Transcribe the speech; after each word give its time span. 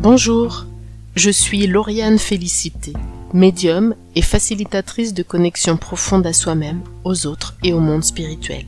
Bonjour, 0.00 0.64
je 1.16 1.28
suis 1.28 1.66
Lauriane 1.66 2.20
Félicité, 2.20 2.92
médium 3.34 3.96
et 4.14 4.22
facilitatrice 4.22 5.12
de 5.12 5.24
connexion 5.24 5.76
profonde 5.76 6.24
à 6.24 6.32
soi-même, 6.32 6.82
aux 7.02 7.26
autres 7.26 7.56
et 7.64 7.72
au 7.72 7.80
monde 7.80 8.04
spirituel. 8.04 8.64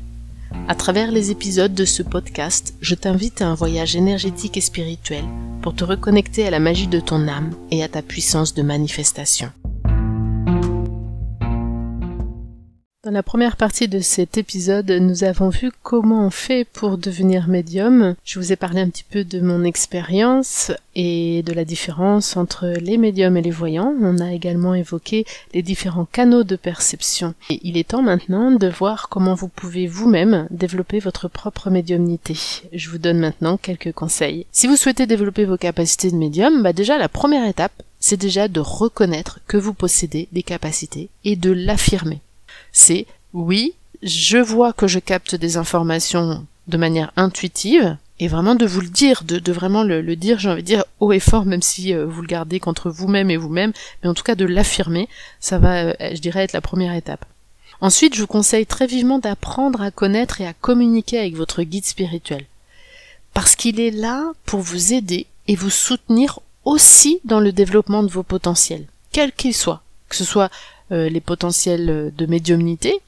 À 0.67 0.75
travers 0.75 1.13
les 1.13 1.31
épisodes 1.31 1.73
de 1.73 1.85
ce 1.85 2.03
podcast, 2.03 2.75
je 2.81 2.97
t'invite 2.97 3.43
à 3.43 3.47
un 3.47 3.55
voyage 3.55 3.95
énergétique 3.95 4.57
et 4.57 4.61
spirituel 4.61 5.23
pour 5.63 5.73
te 5.73 5.85
reconnecter 5.85 6.45
à 6.49 6.51
la 6.51 6.59
magie 6.59 6.89
de 6.89 6.99
ton 6.99 7.29
âme 7.29 7.53
et 7.71 7.85
à 7.85 7.89
ta 7.89 8.03
puissance 8.03 8.53
de 8.53 8.63
manifestation. 8.63 9.53
Dans 13.11 13.17
la 13.17 13.25
première 13.25 13.57
partie 13.57 13.89
de 13.89 13.99
cet 13.99 14.39
épisode, 14.39 14.89
nous 14.89 15.25
avons 15.25 15.49
vu 15.49 15.73
comment 15.83 16.25
on 16.25 16.31
fait 16.31 16.65
pour 16.65 16.97
devenir 16.97 17.49
médium. 17.49 18.15
Je 18.23 18.39
vous 18.39 18.53
ai 18.53 18.57
parlé 18.57 18.81
un 18.81 18.89
petit 18.89 19.03
peu 19.03 19.25
de 19.25 19.41
mon 19.41 19.65
expérience 19.65 20.71
et 20.95 21.43
de 21.43 21.53
la 21.53 21.65
différence 21.65 22.37
entre 22.37 22.69
les 22.69 22.99
médiums 22.99 23.37
et 23.37 23.43
les 23.43 23.51
voyants. 23.51 23.97
On 24.01 24.21
a 24.21 24.33
également 24.33 24.77
évoqué 24.77 25.25
les 25.55 25.63
différents 25.63 26.05
canaux 26.05 26.45
de 26.45 26.55
perception. 26.55 27.35
Et 27.51 27.59
il 27.65 27.77
est 27.77 27.89
temps 27.89 28.03
maintenant 28.03 28.53
de 28.53 28.69
voir 28.69 29.09
comment 29.09 29.35
vous 29.35 29.49
pouvez 29.49 29.89
vous-même 29.89 30.47
développer 30.53 31.01
votre 31.01 31.27
propre 31.27 31.69
médiumnité. 31.69 32.37
Je 32.73 32.91
vous 32.91 32.99
donne 32.99 33.19
maintenant 33.19 33.57
quelques 33.57 33.91
conseils. 33.91 34.47
Si 34.53 34.69
vous 34.69 34.77
souhaitez 34.77 35.09
développer 35.09 35.47
vos 35.47 35.57
capacités 35.57 36.13
de 36.13 36.17
médium, 36.17 36.63
bah 36.63 36.73
déjà 36.73 36.97
la 36.97 37.09
première 37.09 37.49
étape, 37.49 37.83
c'est 37.99 38.21
déjà 38.21 38.47
de 38.47 38.61
reconnaître 38.61 39.41
que 39.49 39.57
vous 39.57 39.75
possédez 39.75 40.29
des 40.31 40.45
capacités 40.45 41.09
et 41.25 41.35
de 41.35 41.51
l'affirmer 41.51 42.21
c'est 42.73 43.07
oui, 43.33 43.75
je 44.03 44.39
vois 44.39 44.73
que 44.73 44.87
je 44.87 44.99
capte 44.99 45.35
des 45.35 45.57
informations 45.57 46.47
de 46.69 46.77
manière 46.77 47.13
intuitive, 47.17 47.97
et 48.21 48.29
vraiment 48.29 48.55
de 48.55 48.67
vous 48.67 48.83
le 48.83 48.89
dire, 48.89 49.25
de, 49.25 49.51
vraiment 49.51 49.83
le, 49.83 50.15
dire, 50.15 50.39
j'ai 50.39 50.51
envie 50.51 50.63
de 50.63 50.67
dire 50.67 50.85
haut 51.01 51.11
et 51.11 51.21
fort, 51.21 51.47
même 51.47 51.63
si 51.63 51.95
euh, 51.95 52.05
vous 52.05 52.21
le 52.21 52.29
gardez 52.29 52.61
contre 52.61 52.91
vous-même 52.91 53.31
et 53.31 53.39
vous-même, 53.39 53.73
mais 54.03 54.11
en 54.11 54.15
tout 54.15 54.23
cas 54.23 54.35
de 54.35 54.45
l'affirmer, 54.45 55.09
ça 55.41 55.59
va, 55.59 55.85
euh, 55.85 55.95
je 56.01 56.21
dirais, 56.21 56.45
être 56.45 56.53
la 56.53 56.61
première 56.61 56.95
étape. 56.95 57.25
Ensuite, 57.81 58.15
je 58.15 58.21
vous 58.21 58.27
conseille 58.27 58.67
très 58.67 58.87
vivement 58.87 59.19
d'apprendre 59.19 59.81
à 59.81 59.91
connaître 59.91 60.43
et 60.43 60.47
à 60.47 60.53
communiquer 60.53 61.19
avec 61.19 61.35
votre 61.35 61.63
guide 61.63 61.87
spirituel. 61.87 62.45
Parce 63.33 63.57
qu'il 63.57 63.81
est 63.81 63.91
là 63.91 64.33
pour 64.45 64.61
vous 64.61 64.93
aider 64.93 65.27
et 65.49 65.57
vous 65.57 65.71
soutenir 65.71 66.41
aussi 66.67 67.21
dans 67.25 67.41
le 67.41 67.53
développement 67.53 68.03
de 68.03 68.11
vos 68.11 68.23
potentiels, 68.23 68.87
quels 69.13 69.33
qu'ils 69.33 69.55
soient, 69.55 69.83
que 70.11 70.17
ce 70.17 70.25
soit 70.25 70.51
euh, 70.93 71.09
les 71.09 71.21
potentiels 71.21 72.13
de 72.17 72.27
médiumnité 72.27 73.01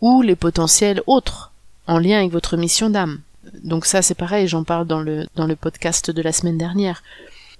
ou 0.00 0.22
les 0.22 0.36
potentiels 0.36 1.02
autres 1.06 1.52
en 1.86 1.98
lien 1.98 2.18
avec 2.18 2.32
votre 2.32 2.56
mission 2.56 2.90
d'âme. 2.90 3.20
Donc 3.62 3.86
ça 3.86 4.02
c'est 4.02 4.14
pareil, 4.14 4.48
j'en 4.48 4.64
parle 4.64 4.86
dans 4.86 5.00
le, 5.00 5.26
dans 5.36 5.46
le 5.46 5.56
podcast 5.56 6.10
de 6.10 6.22
la 6.22 6.32
semaine 6.32 6.58
dernière. 6.58 7.02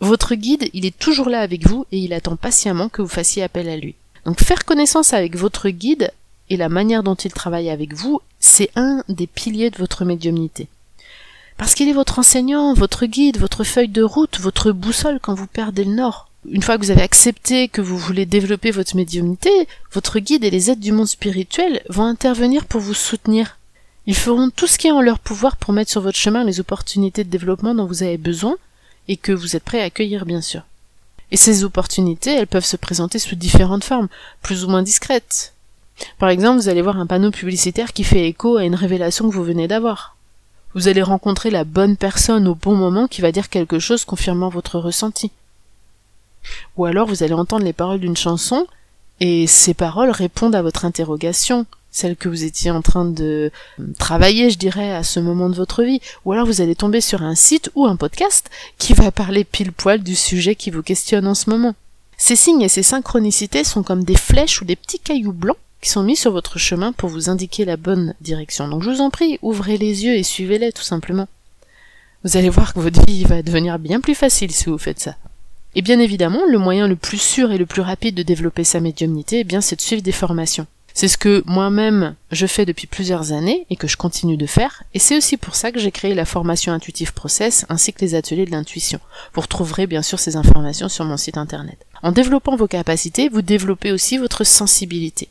Votre 0.01 0.35
guide, 0.35 0.69
il 0.73 0.87
est 0.87 0.99
toujours 0.99 1.29
là 1.29 1.41
avec 1.41 1.67
vous 1.69 1.87
et 1.93 1.99
il 1.99 2.13
attend 2.13 2.37
patiemment 2.37 2.89
que 2.89 3.03
vous 3.03 3.09
fassiez 3.09 3.43
appel 3.43 3.69
à 3.69 3.77
lui. 3.77 3.95
Donc 4.25 4.41
faire 4.41 4.65
connaissance 4.65 5.13
avec 5.13 5.37
votre 5.37 5.69
guide 5.69 6.11
et 6.51 6.57
la 6.57 6.69
manière 6.69 7.03
dont 7.03 7.15
il 7.15 7.33
travaille 7.33 7.71
avec 7.71 7.95
vous, 7.95 8.21
c'est 8.41 8.71
un 8.77 9.03
des 9.09 9.27
piliers 9.27 9.71
de 9.71 9.79
votre 9.79 10.05
médiumnité. 10.05 10.69
Parce 11.57 11.75
qu'il 11.75 11.89
est 11.89 11.95
votre 11.95 12.19
enseignant, 12.19 12.75
votre 12.75 13.07
guide, 13.07 13.39
votre 13.39 13.65
feuille 13.65 13.89
de 13.89 14.03
route, 14.03 14.41
votre 14.41 14.73
boussole 14.73 15.21
quand 15.21 15.35
vous 15.35 15.47
perdez 15.47 15.85
le 15.85 15.95
nord 15.95 16.29
une 16.49 16.63
fois 16.63 16.77
que 16.77 16.85
vous 16.85 16.91
avez 16.91 17.03
accepté 17.03 17.69
que 17.69 17.81
vous 17.81 17.97
voulez 17.97 18.27
développer 18.27 18.71
votre 18.71 18.97
médiumnité, 18.97 19.51
votre 19.93 20.19
guide 20.19 20.45
et 20.45 20.51
les 20.51 20.71
aides 20.71 20.81
du 20.81 20.93
monde 20.93 21.09
spirituel 21.09 21.83
vont 21.89 22.05
intervenir 22.05 22.67
pour 22.67 22.81
vous 22.81 22.95
soutenir. 22.95 23.59
Ils 24.07 24.17
feront 24.17 24.51
tout 24.51 24.67
ce 24.67 24.77
qui 24.77 24.89
est 24.89 24.93
en 24.93 25.01
leur 25.01 25.19
pouvoir 25.19 25.57
pour 25.57 25.73
mettre 25.73 25.91
sur 25.91 26.03
votre 26.03 26.19
chemin 26.19 26.45
les 26.45 26.61
opportunités 26.61 27.25
de 27.25 27.31
développement 27.31 27.75
dont 27.75 27.87
vous 27.87 28.03
avez 28.03 28.19
besoin 28.19 28.57
et 29.09 29.17
que 29.17 29.33
vous 29.33 29.57
êtes 29.57 29.65
prêt 29.65 29.81
à 29.81 29.85
accueillir 29.85 30.27
bien 30.27 30.43
sûr. 30.43 30.63
Et 31.31 31.37
ces 31.37 31.65
opportunités, 31.65 32.35
elles 32.35 32.47
peuvent 32.47 32.65
se 32.65 32.77
présenter 32.77 33.19
sous 33.19 33.35
différentes 33.35 33.85
formes, 33.85 34.09
plus 34.43 34.65
ou 34.65 34.69
moins 34.69 34.83
discrètes. 34.83 35.55
Par 36.19 36.29
exemple, 36.29 36.61
vous 36.61 36.69
allez 36.69 36.83
voir 36.83 36.99
un 36.99 37.07
panneau 37.07 37.31
publicitaire 37.31 37.93
qui 37.93 38.05
fait 38.05 38.29
écho 38.29 38.57
à 38.57 38.65
une 38.65 38.75
révélation 38.75 39.29
que 39.29 39.35
vous 39.35 39.45
venez 39.45 39.67
d'avoir. 39.67 40.17
Vous 40.75 40.89
allez 40.89 41.03
rencontrer 41.03 41.51
la 41.51 41.65
bonne 41.65 41.97
personne 41.97 42.47
au 42.49 42.55
bon 42.55 42.75
moment 42.77 43.07
qui 43.07 43.21
va 43.21 43.33
dire 43.33 43.49
quelque 43.49 43.79
chose 43.79 44.05
confirmant 44.05 44.49
votre 44.49 44.79
ressenti. 44.79 45.31
Ou 46.77 46.85
alors 46.85 47.07
vous 47.07 47.23
allez 47.23 47.35
entendre 47.35 47.65
les 47.65 47.73
paroles 47.73 48.01
d'une 48.01 48.17
chanson 48.17 48.67
et 49.21 49.47
ces 49.47 49.75
paroles 49.75 50.11
répondent 50.11 50.55
à 50.55 50.63
votre 50.63 50.85
interrogation, 50.85 51.67
celle 51.91 52.17
que 52.17 52.29
vous 52.29 52.45
étiez 52.45 52.71
en 52.71 52.83
train 52.83 53.05
de 53.05 53.53
euh, 53.79 53.85
travailler, 53.99 54.51
je 54.51 54.59
dirais, 54.59 54.93
à 54.93 55.05
ce 55.05 55.21
moment 55.21 55.49
de 55.49 55.55
votre 55.55 55.85
vie. 55.85 56.01
Ou 56.25 56.33
alors 56.33 56.47
vous 56.47 56.61
allez 56.61 56.75
tomber 56.75 57.01
sur 57.01 57.23
un 57.23 57.37
site 57.37 57.71
ou 57.75 57.87
un 57.87 57.97
podcast 57.97 58.51
qui 58.79 58.93
va 58.95 59.13
parler 59.13 59.45
pile 59.45 59.73
poil 59.73 60.03
du 60.03 60.17
sujet 60.17 60.57
qui 60.57 60.71
vous 60.71 60.83
questionne 60.83 61.27
en 61.27 61.35
ce 61.35 61.49
moment. 61.49 61.75
Ces 62.17 62.37
signes 62.37 62.63
et 62.63 62.69
ces 62.69 62.83
synchronicités 62.83 63.65
sont 63.65 63.83
comme 63.83 64.05
des 64.05 64.17
flèches 64.17 64.61
ou 64.61 64.65
des 64.65 64.77
petits 64.77 64.99
cailloux 64.99 65.33
blancs 65.33 65.57
qui 65.81 65.91
sont 65.91 66.03
mis 66.03 66.17
sur 66.17 66.33
votre 66.33 66.59
chemin 66.59 66.93
pour 66.93 67.11
vous 67.11 67.29
indiquer 67.29 67.65
la 67.65 67.77
bonne 67.77 68.15
direction. 68.21 68.67
Donc 68.69 68.83
je 68.83 68.91
vous 68.91 69.01
en 69.01 69.11
prie, 69.11 69.39
ouvrez 69.43 69.77
les 69.77 70.05
yeux 70.05 70.15
et 70.15 70.23
suivez-les 70.23 70.73
tout 70.73 70.83
simplement. 70.83 71.29
Vous 72.25 72.37
allez 72.37 72.49
voir 72.49 72.73
que 72.73 72.81
votre 72.81 73.05
vie 73.05 73.25
va 73.25 73.43
devenir 73.43 73.79
bien 73.79 74.01
plus 74.01 74.15
facile 74.15 74.51
si 74.51 74.65
vous 74.65 74.79
faites 74.79 75.01
ça. 75.01 75.15
Et 75.75 75.83
bien 75.83 75.99
évidemment, 75.99 76.43
le 76.49 76.59
moyen 76.59 76.87
le 76.87 76.97
plus 76.97 77.19
sûr 77.19 77.53
et 77.53 77.59
le 77.59 77.67
plus 77.67 77.83
rapide 77.83 78.15
de 78.15 78.23
développer 78.23 78.65
sa 78.65 78.81
médiumnité, 78.81 79.41
eh 79.41 79.45
bien, 79.45 79.61
c'est 79.61 79.77
de 79.77 79.81
suivre 79.81 80.03
des 80.03 80.13
formations. 80.13 80.67
C'est 80.97 81.09
ce 81.09 81.19
que 81.19 81.43
moi-même 81.47 82.15
je 82.31 82.47
fais 82.47 82.65
depuis 82.65 82.87
plusieurs 82.87 83.33
années 83.33 83.67
et 83.69 83.75
que 83.75 83.89
je 83.89 83.97
continue 83.97 84.37
de 84.37 84.47
faire, 84.47 84.85
et 84.95 85.01
c'est 85.01 85.17
aussi 85.17 85.37
pour 85.37 85.57
ça 85.57 85.73
que 85.73 85.81
j'ai 85.81 85.91
créé 85.91 86.15
la 86.15 86.25
formation 86.25 86.73
Intuitive 86.73 87.13
Process 87.13 87.67
ainsi 87.69 87.93
que 87.93 88.01
les 88.01 88.15
ateliers 88.15 88.47
de 88.47 88.53
l'intuition. 88.53 89.01
Vous 89.35 89.41
retrouverez 89.41 89.89
bien 89.89 90.03
sûr 90.03 90.21
ces 90.21 90.37
informations 90.37 90.89
sur 90.89 91.05
mon 91.05 91.17
site 91.17 91.37
internet. 91.37 91.85
En 92.05 92.13
développant 92.13 92.55
vos 92.55 92.69
capacités, 92.69 93.29
vous 93.29 93.43
développez 93.43 93.91
aussi 93.91 94.19
votre 94.19 94.45
sensibilité. 94.45 95.29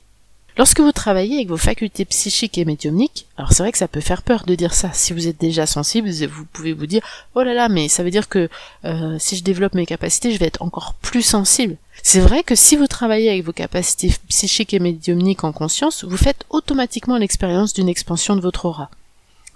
Lorsque 0.56 0.80
vous 0.80 0.92
travaillez 0.92 1.38
avec 1.38 1.48
vos 1.48 1.58
facultés 1.58 2.06
psychiques 2.06 2.60
et 2.60 2.66
médiumniques, 2.66 3.26
alors 3.38 3.54
c'est 3.54 3.64
vrai 3.64 3.72
que 3.72 3.78
ça 3.78 3.88
peut 3.88 4.02
faire 4.02 4.22
peur 4.22 4.46
de 4.46 4.54
dire 4.54 4.74
ça. 4.74 4.92
Si 4.94 5.12
vous 5.12 5.28
êtes 5.28 5.40
déjà 5.40 5.66
sensible, 5.66 6.10
vous 6.10 6.46
pouvez 6.46 6.74
vous 6.74 6.86
dire 6.86 7.02
oh 7.34 7.42
là 7.42 7.56
là, 7.56 7.70
mais 7.70 7.90
ça 7.90 8.04
veut 8.04 8.12
dire 8.12 8.30
que 8.30 8.50
euh, 8.86 9.18
si 9.18 9.36
je 9.36 9.44
développe 9.44 9.74
mes 9.74 9.88
capacités, 9.88 10.32
je 10.32 10.38
vais 10.38 10.46
être 10.46 10.62
encore 10.62 10.94
plus 11.02 11.24
sensible. 11.24 11.78
C'est 12.04 12.20
vrai 12.20 12.44
que 12.44 12.54
si 12.54 12.76
vous 12.76 12.88
travaillez 12.88 13.30
avec 13.30 13.44
vos 13.44 13.52
capacités 13.52 14.14
psychiques 14.28 14.74
et 14.76 14.80
médiumniques 14.80 15.44
en 15.44 15.54
conscience, 15.54 16.04
vous 16.04 16.18
faites 16.18 16.46
automatiquement 16.52 17.18
l'expérience 17.18 17.74
d'une 17.74 17.90
expansion 17.90 18.36
de 18.36 18.42
votre 18.42 18.66
aura. 18.66 18.90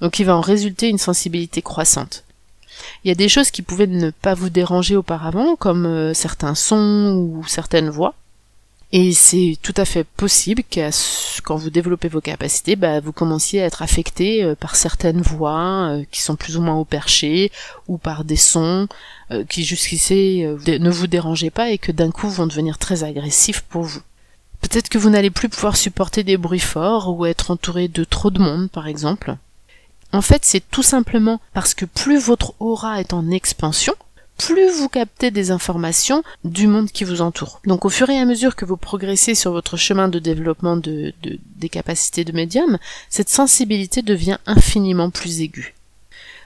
Donc 0.01 0.17
il 0.19 0.25
va 0.25 0.35
en 0.35 0.41
résulter 0.41 0.89
une 0.89 0.97
sensibilité 0.97 1.61
croissante. 1.61 2.23
Il 3.03 3.07
y 3.07 3.11
a 3.11 3.15
des 3.15 3.29
choses 3.29 3.51
qui 3.51 3.61
pouvaient 3.61 3.87
ne 3.87 4.11
pas 4.11 4.33
vous 4.33 4.49
déranger 4.49 4.95
auparavant, 4.95 5.55
comme 5.55 5.85
euh, 5.85 6.13
certains 6.13 6.55
sons 6.55 7.13
ou 7.15 7.43
certaines 7.47 7.89
voix, 7.89 8.15
et 8.93 9.11
c'est 9.11 9.57
tout 9.61 9.73
à 9.75 9.83
fait 9.83 10.05
possible 10.05 10.63
que 10.63 10.89
quand 11.41 11.57
vous 11.57 11.69
développez 11.69 12.07
vos 12.07 12.21
capacités, 12.21 12.77
bah, 12.77 13.01
vous 13.01 13.11
commenciez 13.11 13.61
à 13.61 13.65
être 13.65 13.81
affecté 13.81 14.43
euh, 14.43 14.55
par 14.55 14.77
certaines 14.77 15.21
voix 15.21 15.89
euh, 15.89 16.03
qui 16.09 16.21
sont 16.21 16.37
plus 16.37 16.55
ou 16.55 16.61
moins 16.61 16.75
haut 16.75 16.85
perchées 16.85 17.51
ou 17.89 17.97
par 17.97 18.23
des 18.23 18.37
sons 18.37 18.87
euh, 19.31 19.43
qui 19.43 19.65
jusqu'ici 19.65 20.45
ne 20.45 20.89
vous 20.89 21.07
dérangeaient 21.07 21.49
pas 21.49 21.71
et 21.71 21.77
que 21.77 21.91
d'un 21.91 22.11
coup 22.11 22.29
vont 22.29 22.47
devenir 22.47 22.77
très 22.77 23.03
agressifs 23.03 23.61
pour 23.61 23.83
vous. 23.83 24.01
Peut-être 24.61 24.87
que 24.87 24.97
vous 24.97 25.09
n'allez 25.09 25.31
plus 25.31 25.49
pouvoir 25.49 25.75
supporter 25.75 26.23
des 26.23 26.37
bruits 26.37 26.59
forts 26.59 27.13
ou 27.13 27.25
être 27.25 27.51
entouré 27.51 27.89
de 27.89 28.05
trop 28.05 28.31
de 28.31 28.39
monde 28.39 28.69
par 28.71 28.87
exemple. 28.87 29.35
En 30.13 30.21
fait, 30.21 30.45
c'est 30.45 30.63
tout 30.71 30.83
simplement 30.83 31.41
parce 31.53 31.73
que 31.73 31.83
plus 31.83 32.19
votre 32.19 32.53
aura 32.61 33.01
est 33.01 33.11
en 33.11 33.29
expansion, 33.29 33.93
plus 34.37 34.69
vous 34.69 34.89
captez 34.89 35.31
des 35.31 35.51
informations 35.51 36.23
du 36.43 36.67
monde 36.67 36.91
qui 36.91 37.03
vous 37.03 37.21
entoure. 37.21 37.59
Donc 37.65 37.85
au 37.85 37.89
fur 37.89 38.09
et 38.09 38.19
à 38.19 38.25
mesure 38.25 38.55
que 38.55 38.65
vous 38.65 38.77
progressez 38.77 39.35
sur 39.35 39.51
votre 39.51 39.77
chemin 39.77 40.07
de 40.07 40.19
développement 40.19 40.77
de, 40.77 41.13
des 41.55 41.69
capacités 41.69 42.23
de 42.23 42.31
médium, 42.31 42.77
cette 43.09 43.29
sensibilité 43.29 44.01
devient 44.01 44.37
infiniment 44.45 45.09
plus 45.09 45.41
aiguë. 45.41 45.73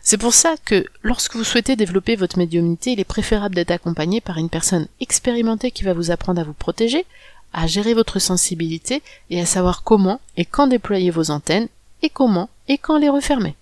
C'est 0.03 0.18
pour 0.18 0.34
ça 0.34 0.56
que 0.66 0.85
lorsque 1.03 1.35
vous 1.35 1.43
souhaitez 1.43 1.76
développer 1.76 2.16
votre 2.16 2.40
médiumnité, 2.40 2.93
il 2.93 2.99
est 2.99 3.03
préférable 3.03 3.53
d'être 3.53 3.72
accompagné 3.72 4.20
par 4.20 4.37
une 4.37 4.49
personne 4.49 4.87
expérimentée 4.99 5.70
qui 5.70 5.84
va 5.84 5.94
vous 5.94 6.09
apprendre 6.09 6.41
à 6.41 6.44
vous 6.44 6.53
protéger, 6.53 7.05
à 7.53 7.67
gérer 7.67 7.94
votre 7.94 8.17
sensibilité 8.17 9.03
et 9.29 9.40
à 9.40 9.46
savoir 9.46 9.84
comment 9.84 10.20
et 10.37 10.46
quand 10.46 10.67
déployer 10.67 11.11
vos 11.11 11.29
antennes 11.29 11.67
et 12.02 12.09
comment 12.09 12.49
et 12.67 12.78
quand 12.78 12.97
les 12.97 13.09
refermer. 13.09 13.55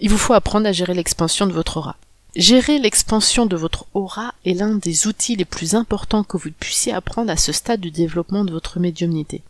Il 0.00 0.10
vous 0.10 0.18
faut 0.18 0.34
apprendre 0.34 0.68
à 0.68 0.72
gérer 0.72 0.94
l'expansion 0.94 1.46
de 1.46 1.52
votre 1.52 1.78
aura. 1.78 1.96
Gérer 2.34 2.78
l'expansion 2.78 3.44
de 3.44 3.56
votre 3.56 3.84
aura 3.92 4.32
est 4.46 4.54
l'un 4.54 4.76
des 4.76 5.06
outils 5.06 5.36
les 5.36 5.44
plus 5.44 5.74
importants 5.74 6.24
que 6.24 6.38
vous 6.38 6.50
puissiez 6.58 6.92
apprendre 6.92 7.30
à 7.30 7.36
ce 7.36 7.52
stade 7.52 7.80
du 7.80 7.90
développement 7.90 8.44
de 8.44 8.52
votre 8.52 8.80
médiumnité. 8.80 9.42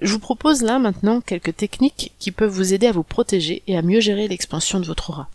Je 0.00 0.12
vous 0.12 0.18
propose 0.18 0.60
là 0.60 0.78
maintenant 0.78 1.22
quelques 1.22 1.56
techniques 1.56 2.12
qui 2.18 2.30
peuvent 2.32 2.52
vous 2.52 2.74
aider 2.74 2.88
à 2.88 2.92
vous 2.92 3.02
protéger 3.02 3.62
et 3.66 3.78
à 3.78 3.80
mieux 3.80 4.00
gérer 4.00 4.28
l'expansion 4.28 4.80
de 4.80 4.84
votre 4.84 5.08
aura. 5.08 5.30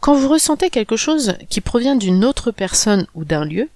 Quand 0.00 0.16
vous 0.16 0.28
ressentez 0.28 0.68
quelque 0.68 0.96
chose 0.96 1.34
qui 1.48 1.60
provient 1.60 1.94
d'une 1.94 2.24
autre 2.24 2.50
personne 2.50 3.06
ou 3.14 3.24
d'un 3.24 3.44
lieu, 3.44 3.68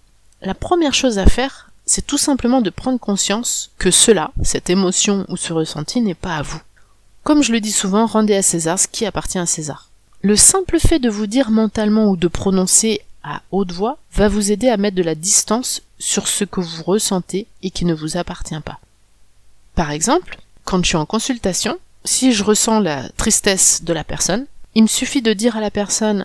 la 0.43 0.55
première 0.55 0.95
chose 0.95 1.19
à 1.19 1.27
faire, 1.27 1.71
c'est 1.87 2.05
tout 2.05 2.19
simplement 2.19 2.63
de 2.63 2.71
prendre 2.71 2.99
conscience 2.99 3.71
que 3.79 3.93
cela, 3.93 4.33
cette 4.43 4.71
émotion 4.71 5.25
ou 5.29 5.37
ce 5.37 5.53
ressenti 5.53 6.01
n'est 6.01 6.15
pas 6.15 6.39
à 6.39 6.43
vous. 6.43 6.61
Comme 7.23 7.45
je 7.45 7.53
le 7.53 7.61
dis 7.61 7.73
souvent, 7.73 8.07
rendez 8.07 8.35
à 8.35 8.43
César 8.43 8.77
ce 8.79 8.89
qui 8.89 9.07
appartient 9.07 9.39
à 9.39 9.47
César. 9.47 9.89
Le 10.25 10.37
simple 10.37 10.81
fait 10.81 11.01
de 11.01 11.11
vous 11.11 11.27
dire 11.27 11.51
mentalement 11.51 12.09
ou 12.09 12.17
de 12.17 12.29
prononcer 12.29 13.03
à 13.23 13.43
haute 13.51 13.73
voix 13.73 13.99
va 14.15 14.27
vous 14.27 14.53
aider 14.53 14.71
à 14.71 14.79
mettre 14.79 14.97
de 14.97 15.03
la 15.03 15.15
distance 15.15 15.83
sur 15.99 16.29
ce 16.29 16.45
que 16.45 16.63
vous 16.63 16.83
ressentez 16.83 17.47
et 17.63 17.71
qui 17.71 17.85
ne 17.85 17.93
vous 17.93 18.17
appartient 18.17 18.59
pas. 18.65 18.81
Par 19.75 19.91
exemple, 19.91 20.39
quand 20.65 20.83
je 20.83 20.89
suis 20.89 20.97
en 20.97 21.05
consultation, 21.05 21.77
si 22.07 22.33
je 22.33 22.43
ressens 22.43 22.81
la 22.81 23.07
tristesse 23.11 23.85
de 23.85 23.93
la 23.93 24.03
personne, 24.03 24.47
il 24.75 24.85
me 24.85 24.89
suffit 24.89 25.21
de 25.21 25.35
dire 25.35 25.59
à 25.59 25.61
la 25.61 25.71
personne 25.71 26.25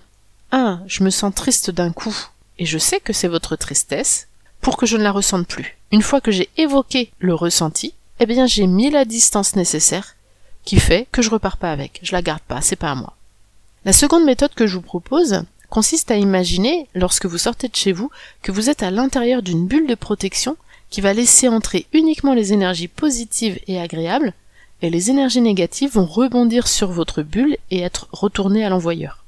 Ah, 0.53 0.79
je 0.87 1.03
me 1.03 1.09
sens 1.09 1.35
triste 1.35 1.69
d'un 1.69 1.91
coup, 1.91 2.15
et 2.57 2.65
je 2.65 2.77
sais 2.77 3.01
que 3.01 3.11
c'est 3.11 3.27
votre 3.27 3.57
tristesse, 3.57 4.29
pour 4.61 4.77
que 4.77 4.85
je 4.85 4.95
ne 4.95 5.03
la 5.03 5.11
ressente 5.11 5.45
plus. 5.45 5.77
Une 5.91 6.03
fois 6.03 6.21
que 6.21 6.31
j'ai 6.31 6.47
évoqué 6.55 7.11
le 7.19 7.35
ressenti, 7.35 7.93
eh 8.21 8.25
bien 8.25 8.47
j'ai 8.47 8.65
mis 8.65 8.91
la 8.91 9.03
distance 9.03 9.57
nécessaire 9.57 10.15
qui 10.63 10.79
fait 10.79 11.05
que 11.11 11.21
je 11.21 11.29
repars 11.29 11.57
pas 11.57 11.73
avec, 11.73 11.99
je 12.01 12.13
la 12.13 12.21
garde 12.21 12.43
pas, 12.43 12.61
c'est 12.61 12.77
pas 12.77 12.91
à 12.91 12.95
moi. 12.95 13.13
La 13.85 13.93
seconde 13.93 14.25
méthode 14.25 14.53
que 14.53 14.67
je 14.67 14.75
vous 14.75 14.81
propose 14.81 15.43
consiste 15.69 16.11
à 16.11 16.17
imaginer, 16.17 16.87
lorsque 16.95 17.25
vous 17.25 17.37
sortez 17.37 17.69
de 17.69 17.75
chez 17.75 17.93
vous, 17.93 18.11
que 18.41 18.51
vous 18.51 18.69
êtes 18.69 18.83
à 18.83 18.91
l'intérieur 18.91 19.41
d'une 19.41 19.67
bulle 19.67 19.87
de 19.87 19.95
protection 19.95 20.57
qui 20.89 21.01
va 21.01 21.13
laisser 21.13 21.47
entrer 21.47 21.85
uniquement 21.93 22.33
les 22.33 22.51
énergies 22.51 22.87
positives 22.87 23.59
et 23.67 23.79
agréables, 23.79 24.33
et 24.81 24.89
les 24.89 25.09
énergies 25.09 25.41
négatives 25.41 25.91
vont 25.91 26.05
rebondir 26.05 26.67
sur 26.67 26.91
votre 26.91 27.21
bulle 27.21 27.57
et 27.69 27.79
être 27.79 28.07
retournées 28.11 28.65
à 28.65 28.69
l'envoyeur. 28.69 29.23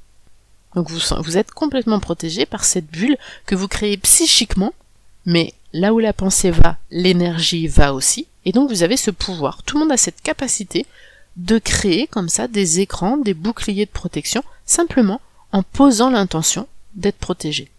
Donc 0.74 0.90
vous, 0.90 1.00
vous 1.22 1.38
êtes 1.38 1.50
complètement 1.50 2.00
protégé 2.00 2.46
par 2.46 2.64
cette 2.64 2.90
bulle 2.90 3.16
que 3.46 3.54
vous 3.54 3.68
créez 3.68 3.96
psychiquement, 3.96 4.72
mais 5.24 5.54
là 5.72 5.94
où 5.94 5.98
la 5.98 6.12
pensée 6.12 6.50
va, 6.50 6.76
l'énergie 6.90 7.68
va 7.68 7.94
aussi, 7.94 8.26
et 8.44 8.52
donc 8.52 8.70
vous 8.70 8.82
avez 8.82 8.96
ce 8.96 9.10
pouvoir. 9.10 9.62
Tout 9.62 9.76
le 9.76 9.84
monde 9.84 9.92
a 9.92 9.96
cette 9.96 10.20
capacité 10.20 10.86
de 11.36 11.58
créer 11.58 12.06
comme 12.06 12.28
ça 12.28 12.48
des 12.48 12.80
écrans, 12.80 13.16
des 13.16 13.34
boucliers 13.34 13.86
de 13.86 13.90
protection, 13.90 14.42
simplement 14.66 15.20
en 15.52 15.62
posant 15.62 16.10
l'intention 16.10 16.66
d'être 16.94 17.18
protégé. 17.18 17.70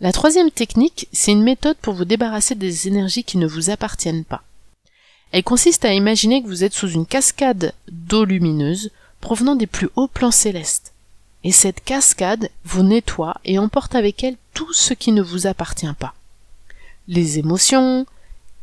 La 0.00 0.12
troisième 0.12 0.50
technique, 0.50 1.08
c'est 1.12 1.32
une 1.32 1.42
méthode 1.42 1.76
pour 1.78 1.94
vous 1.94 2.04
débarrasser 2.04 2.54
des 2.54 2.86
énergies 2.86 3.24
qui 3.24 3.36
ne 3.36 3.46
vous 3.46 3.70
appartiennent 3.70 4.24
pas. 4.24 4.42
Elle 5.32 5.42
consiste 5.42 5.84
à 5.84 5.92
imaginer 5.92 6.42
que 6.42 6.48
vous 6.48 6.64
êtes 6.64 6.72
sous 6.72 6.90
une 6.90 7.06
cascade 7.06 7.74
d'eau 7.90 8.24
lumineuse 8.24 8.90
provenant 9.20 9.56
des 9.56 9.66
plus 9.66 9.88
hauts 9.96 10.08
plans 10.08 10.30
célestes. 10.30 10.92
Et 11.44 11.52
cette 11.52 11.82
cascade 11.84 12.50
vous 12.64 12.82
nettoie 12.82 13.40
et 13.44 13.58
emporte 13.58 13.94
avec 13.94 14.22
elle 14.24 14.36
tout 14.54 14.72
ce 14.72 14.94
qui 14.94 15.12
ne 15.12 15.22
vous 15.22 15.46
appartient 15.46 15.92
pas. 15.98 16.14
Les 17.08 17.38
émotions, 17.38 18.06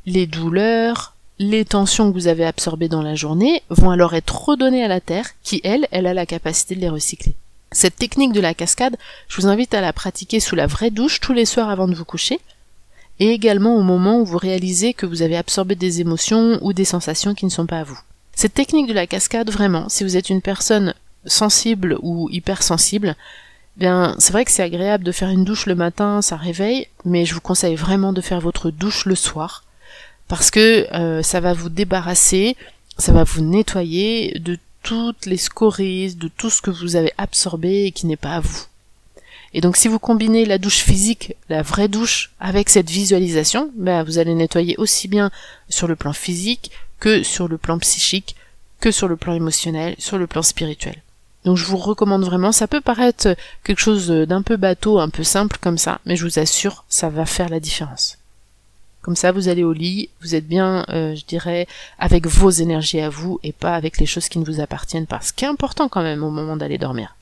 les 0.06 0.27
douleurs, 0.27 1.14
les 1.39 1.65
tensions 1.65 2.09
que 2.09 2.17
vous 2.17 2.27
avez 2.27 2.45
absorbées 2.45 2.87
dans 2.87 3.01
la 3.01 3.15
journée 3.15 3.61
vont 3.69 3.91
alors 3.91 4.13
être 4.13 4.47
redonnées 4.47 4.83
à 4.83 4.87
la 4.87 5.01
Terre 5.01 5.29
qui, 5.43 5.59
elle, 5.63 5.87
elle 5.91 6.07
a 6.07 6.13
la 6.13 6.25
capacité 6.25 6.75
de 6.75 6.81
les 6.81 6.89
recycler. 6.89 7.35
Cette 7.71 7.97
technique 7.97 8.31
de 8.31 8.39
la 8.39 8.53
cascade, 8.53 8.95
je 9.27 9.41
vous 9.41 9.47
invite 9.47 9.73
à 9.73 9.81
la 9.81 9.91
pratiquer 9.91 10.39
sous 10.39 10.55
la 10.55 10.67
vraie 10.67 10.91
douche 10.91 11.19
tous 11.19 11.33
les 11.33 11.45
soirs 11.45 11.69
avant 11.69 11.89
de 11.89 11.95
vous 11.95 12.05
coucher, 12.05 12.39
et 13.19 13.31
également 13.31 13.75
au 13.75 13.81
moment 13.81 14.19
où 14.19 14.25
vous 14.25 14.37
réalisez 14.37 14.93
que 14.93 15.05
vous 15.05 15.21
avez 15.21 15.35
absorbé 15.35 15.75
des 15.75 15.99
émotions 15.99 16.57
ou 16.61 16.71
des 16.71 16.85
sensations 16.85 17.33
qui 17.33 17.45
ne 17.45 17.51
sont 17.51 17.65
pas 17.65 17.79
à 17.79 17.83
vous. 17.83 17.99
Cette 18.33 18.53
technique 18.53 18.88
de 18.88 18.93
la 18.93 19.07
cascade, 19.07 19.49
vraiment, 19.49 19.89
si 19.89 20.03
vous 20.03 20.15
êtes 20.15 20.29
une 20.29 20.41
personne 20.41 20.93
sensible 21.25 21.97
ou 22.01 22.29
hypersensible, 22.29 23.15
bien, 23.75 24.15
c'est 24.19 24.31
vrai 24.31 24.45
que 24.45 24.51
c'est 24.51 24.63
agréable 24.63 25.03
de 25.03 25.11
faire 25.11 25.29
une 25.29 25.43
douche 25.43 25.65
le 25.65 25.75
matin, 25.75 26.21
ça 26.21 26.38
réveille, 26.38 26.88
mais 27.03 27.25
je 27.25 27.33
vous 27.33 27.41
conseille 27.41 27.75
vraiment 27.75 28.13
de 28.13 28.21
faire 28.21 28.39
votre 28.39 28.71
douche 28.71 29.05
le 29.05 29.15
soir, 29.15 29.64
parce 30.27 30.51
que 30.51 30.88
euh, 30.94 31.22
ça 31.22 31.39
va 31.39 31.54
vous 31.54 31.69
débarrasser, 31.69 32.56
ça 32.98 33.12
va 33.12 33.24
vous 33.24 33.42
nettoyer 33.42 34.39
de 34.39 34.57
toutes 34.83 35.25
les 35.25 35.38
scories, 35.38 36.16
de 36.16 36.27
tout 36.27 36.50
ce 36.50 36.62
que 36.62 36.72
vous 36.72 36.95
avez 36.95 37.12
absorbé 37.18 37.86
et 37.86 37.92
qui 37.92 38.06
n'est 38.06 38.16
pas 38.16 38.36
à 38.36 38.39
vous. 38.39 38.66
Et 39.54 39.62
donc 39.62 39.77
si 39.77 39.88
vous 39.88 40.00
combinez 40.00 40.45
la 40.45 40.57
douche 40.57 40.80
physique, 40.80 41.33
la 41.50 41.62
vraie 41.62 41.88
douche, 41.88 42.31
avec 42.39 42.69
cette 42.69 42.89
visualisation, 42.89 43.72
ben, 43.75 44.04
vous 44.04 44.18
allez 44.18 44.36
nettoyer 44.36 44.75
aussi 44.77 45.07
bien 45.07 45.31
sur 45.69 45.88
le 45.88 45.95
plan 45.95 46.13
physique 46.13 46.72
que 47.00 47.24
sur 47.24 47.48
le 47.48 47.57
plan 47.57 47.80
psychique, 47.80 48.36
que 48.80 48.92
sur 48.92 49.07
le 49.07 49.16
plan 49.16 49.33
émotionnel, 49.33 49.95
sur 49.98 50.18
le 50.18 50.27
plan 50.27 50.42
spirituel. 50.42 51.01
Donc 51.45 51.57
je 51.57 51.66
vous 51.66 51.77
recommande 51.77 52.25
vraiment, 52.25 52.51
ça 52.51 52.68
peut 52.68 52.81
paraître 52.81 53.36
quelque 53.63 53.80
chose 53.80 54.10
d'un 54.10 54.42
peu 54.42 54.57
bateau, 54.57 55.00
un 55.00 55.10
peu 55.10 55.24
simple 55.24 55.57
comme 55.62 55.77
ça, 55.77 56.00
mais 56.06 56.16
je 56.16 56.25
vous 56.25 56.39
assure, 56.39 56.83
ça 56.89 57.10
va 57.10 57.25
faire 57.25 57.50
la 57.50 57.60
différence. 57.60 58.18
Comme 59.05 59.15
ça, 59.15 59.31
vous 59.31 59.49
allez 59.49 59.63
au 59.63 59.71
lit, 59.71 60.09
vous 60.23 60.33
êtes 60.33 60.47
bien, 60.47 60.83
euh, 60.89 61.13
je 61.13 61.25
dirais, 61.25 61.67
avec 61.99 62.25
vos 62.25 62.49
énergies 62.49 63.01
à 63.01 63.09
vous 63.09 63.39
et 63.43 63.51
pas 63.51 63.75
avec 63.75 63.99
les 63.99 64.07
choses 64.07 64.29
qui 64.29 64.39
ne 64.39 64.45
vous 64.45 64.61
appartiennent 64.61 65.05
pas. 65.05 65.19
Ce 65.21 65.31
est 65.45 65.47
important 65.47 65.89
quand 65.89 66.01
même 66.01 66.23
au 66.23 66.31
moment 66.31 66.57
d'aller 66.57 66.79
dormir. 66.79 67.15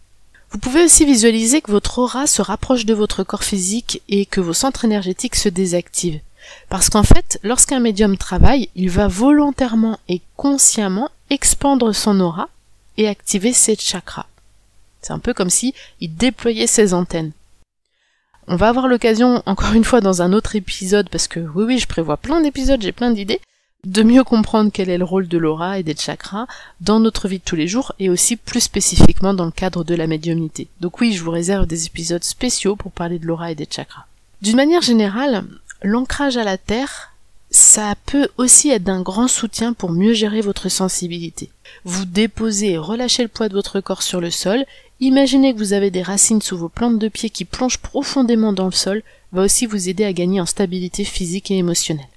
Vous 0.51 0.59
pouvez 0.59 0.85
aussi 0.85 1.03
visualiser 1.03 1.59
que 1.59 1.71
votre 1.71 1.99
aura 1.99 2.25
se 2.25 2.41
rapproche 2.41 2.85
de 2.85 2.93
votre 2.93 3.25
corps 3.25 3.43
physique 3.43 4.01
et 4.07 4.25
que 4.25 4.39
vos 4.39 4.53
centres 4.53 4.85
énergétiques 4.85 5.35
se 5.35 5.49
désactivent. 5.49 6.21
Parce 6.69 6.89
qu'en 6.89 7.03
fait, 7.03 7.37
lorsqu'un 7.43 7.81
médium 7.81 8.15
travaille, 8.15 8.69
il 8.75 8.89
va 8.89 9.09
volontairement 9.09 9.99
et 10.07 10.21
consciemment 10.37 11.09
expandre 11.29 11.93
son 11.93 12.21
aura 12.21 12.47
et 12.95 13.09
activer 13.09 13.51
ses 13.51 13.75
chakras. 13.75 14.27
C'est 15.01 15.11
un 15.11 15.19
peu 15.19 15.33
comme 15.33 15.49
si 15.49 15.73
il 15.99 16.15
déployait 16.15 16.65
ses 16.65 16.93
antennes. 16.93 17.33
On 18.47 18.55
va 18.55 18.69
avoir 18.69 18.87
l'occasion, 18.87 19.41
encore 19.45 19.73
une 19.73 19.85
fois 19.85 20.01
dans 20.01 20.21
un 20.21 20.33
autre 20.33 20.55
épisode, 20.55 21.09
parce 21.09 21.27
que 21.27 21.39
oui 21.39 21.63
oui, 21.65 21.79
je 21.79 21.87
prévois 21.87 22.17
plein 22.17 22.41
d'épisodes, 22.41 22.81
j'ai 22.81 22.91
plein 22.91 23.11
d'idées, 23.11 23.39
de 23.85 24.03
mieux 24.03 24.23
comprendre 24.23 24.71
quel 24.73 24.89
est 24.89 24.97
le 24.97 25.05
rôle 25.05 25.27
de 25.27 25.37
l'aura 25.37 25.79
et 25.79 25.83
des 25.83 25.95
chakras 25.95 26.47
dans 26.81 26.99
notre 26.99 27.27
vie 27.27 27.39
de 27.39 27.43
tous 27.43 27.55
les 27.55 27.67
jours 27.67 27.93
et 27.99 28.09
aussi 28.09 28.35
plus 28.35 28.61
spécifiquement 28.61 29.33
dans 29.33 29.45
le 29.45 29.51
cadre 29.51 29.83
de 29.83 29.95
la 29.95 30.07
médiumnité. 30.07 30.67
Donc 30.81 30.99
oui, 30.99 31.13
je 31.13 31.23
vous 31.23 31.31
réserve 31.31 31.67
des 31.67 31.85
épisodes 31.85 32.23
spéciaux 32.23 32.75
pour 32.75 32.91
parler 32.91 33.19
de 33.19 33.25
l'aura 33.25 33.51
et 33.51 33.55
des 33.55 33.67
chakras. 33.69 34.05
D'une 34.41 34.57
manière 34.57 34.81
générale, 34.81 35.45
l'ancrage 35.81 36.37
à 36.37 36.43
la 36.43 36.57
terre, 36.57 37.13
ça 37.49 37.95
peut 38.05 38.29
aussi 38.37 38.69
être 38.69 38.83
d'un 38.83 39.01
grand 39.01 39.27
soutien 39.27 39.73
pour 39.73 39.91
mieux 39.91 40.13
gérer 40.13 40.41
votre 40.41 40.69
sensibilité. 40.69 41.49
Vous 41.85 42.05
déposez 42.05 42.71
et 42.71 42.77
relâchez 42.77 43.21
le 43.21 43.29
poids 43.29 43.47
de 43.47 43.53
votre 43.53 43.79
corps 43.79 44.01
sur 44.01 44.19
le 44.19 44.31
sol 44.31 44.65
Imaginez 45.03 45.53
que 45.53 45.59
vous 45.59 45.73
avez 45.73 45.91
des 45.91 46.01
racines 46.01 46.41
sous 46.41 46.57
vos 46.57 46.69
plantes 46.69 46.97
de 46.97 47.09
pied 47.09 47.29
qui 47.29 47.43
plongent 47.43 47.79
profondément 47.79 48.53
dans 48.53 48.67
le 48.67 48.71
sol, 48.71 49.03
va 49.33 49.41
aussi 49.41 49.65
vous 49.65 49.89
aider 49.89 50.05
à 50.05 50.13
gagner 50.13 50.39
en 50.39 50.45
stabilité 50.45 51.03
physique 51.03 51.51
et 51.51 51.57
émotionnelle. 51.57 52.07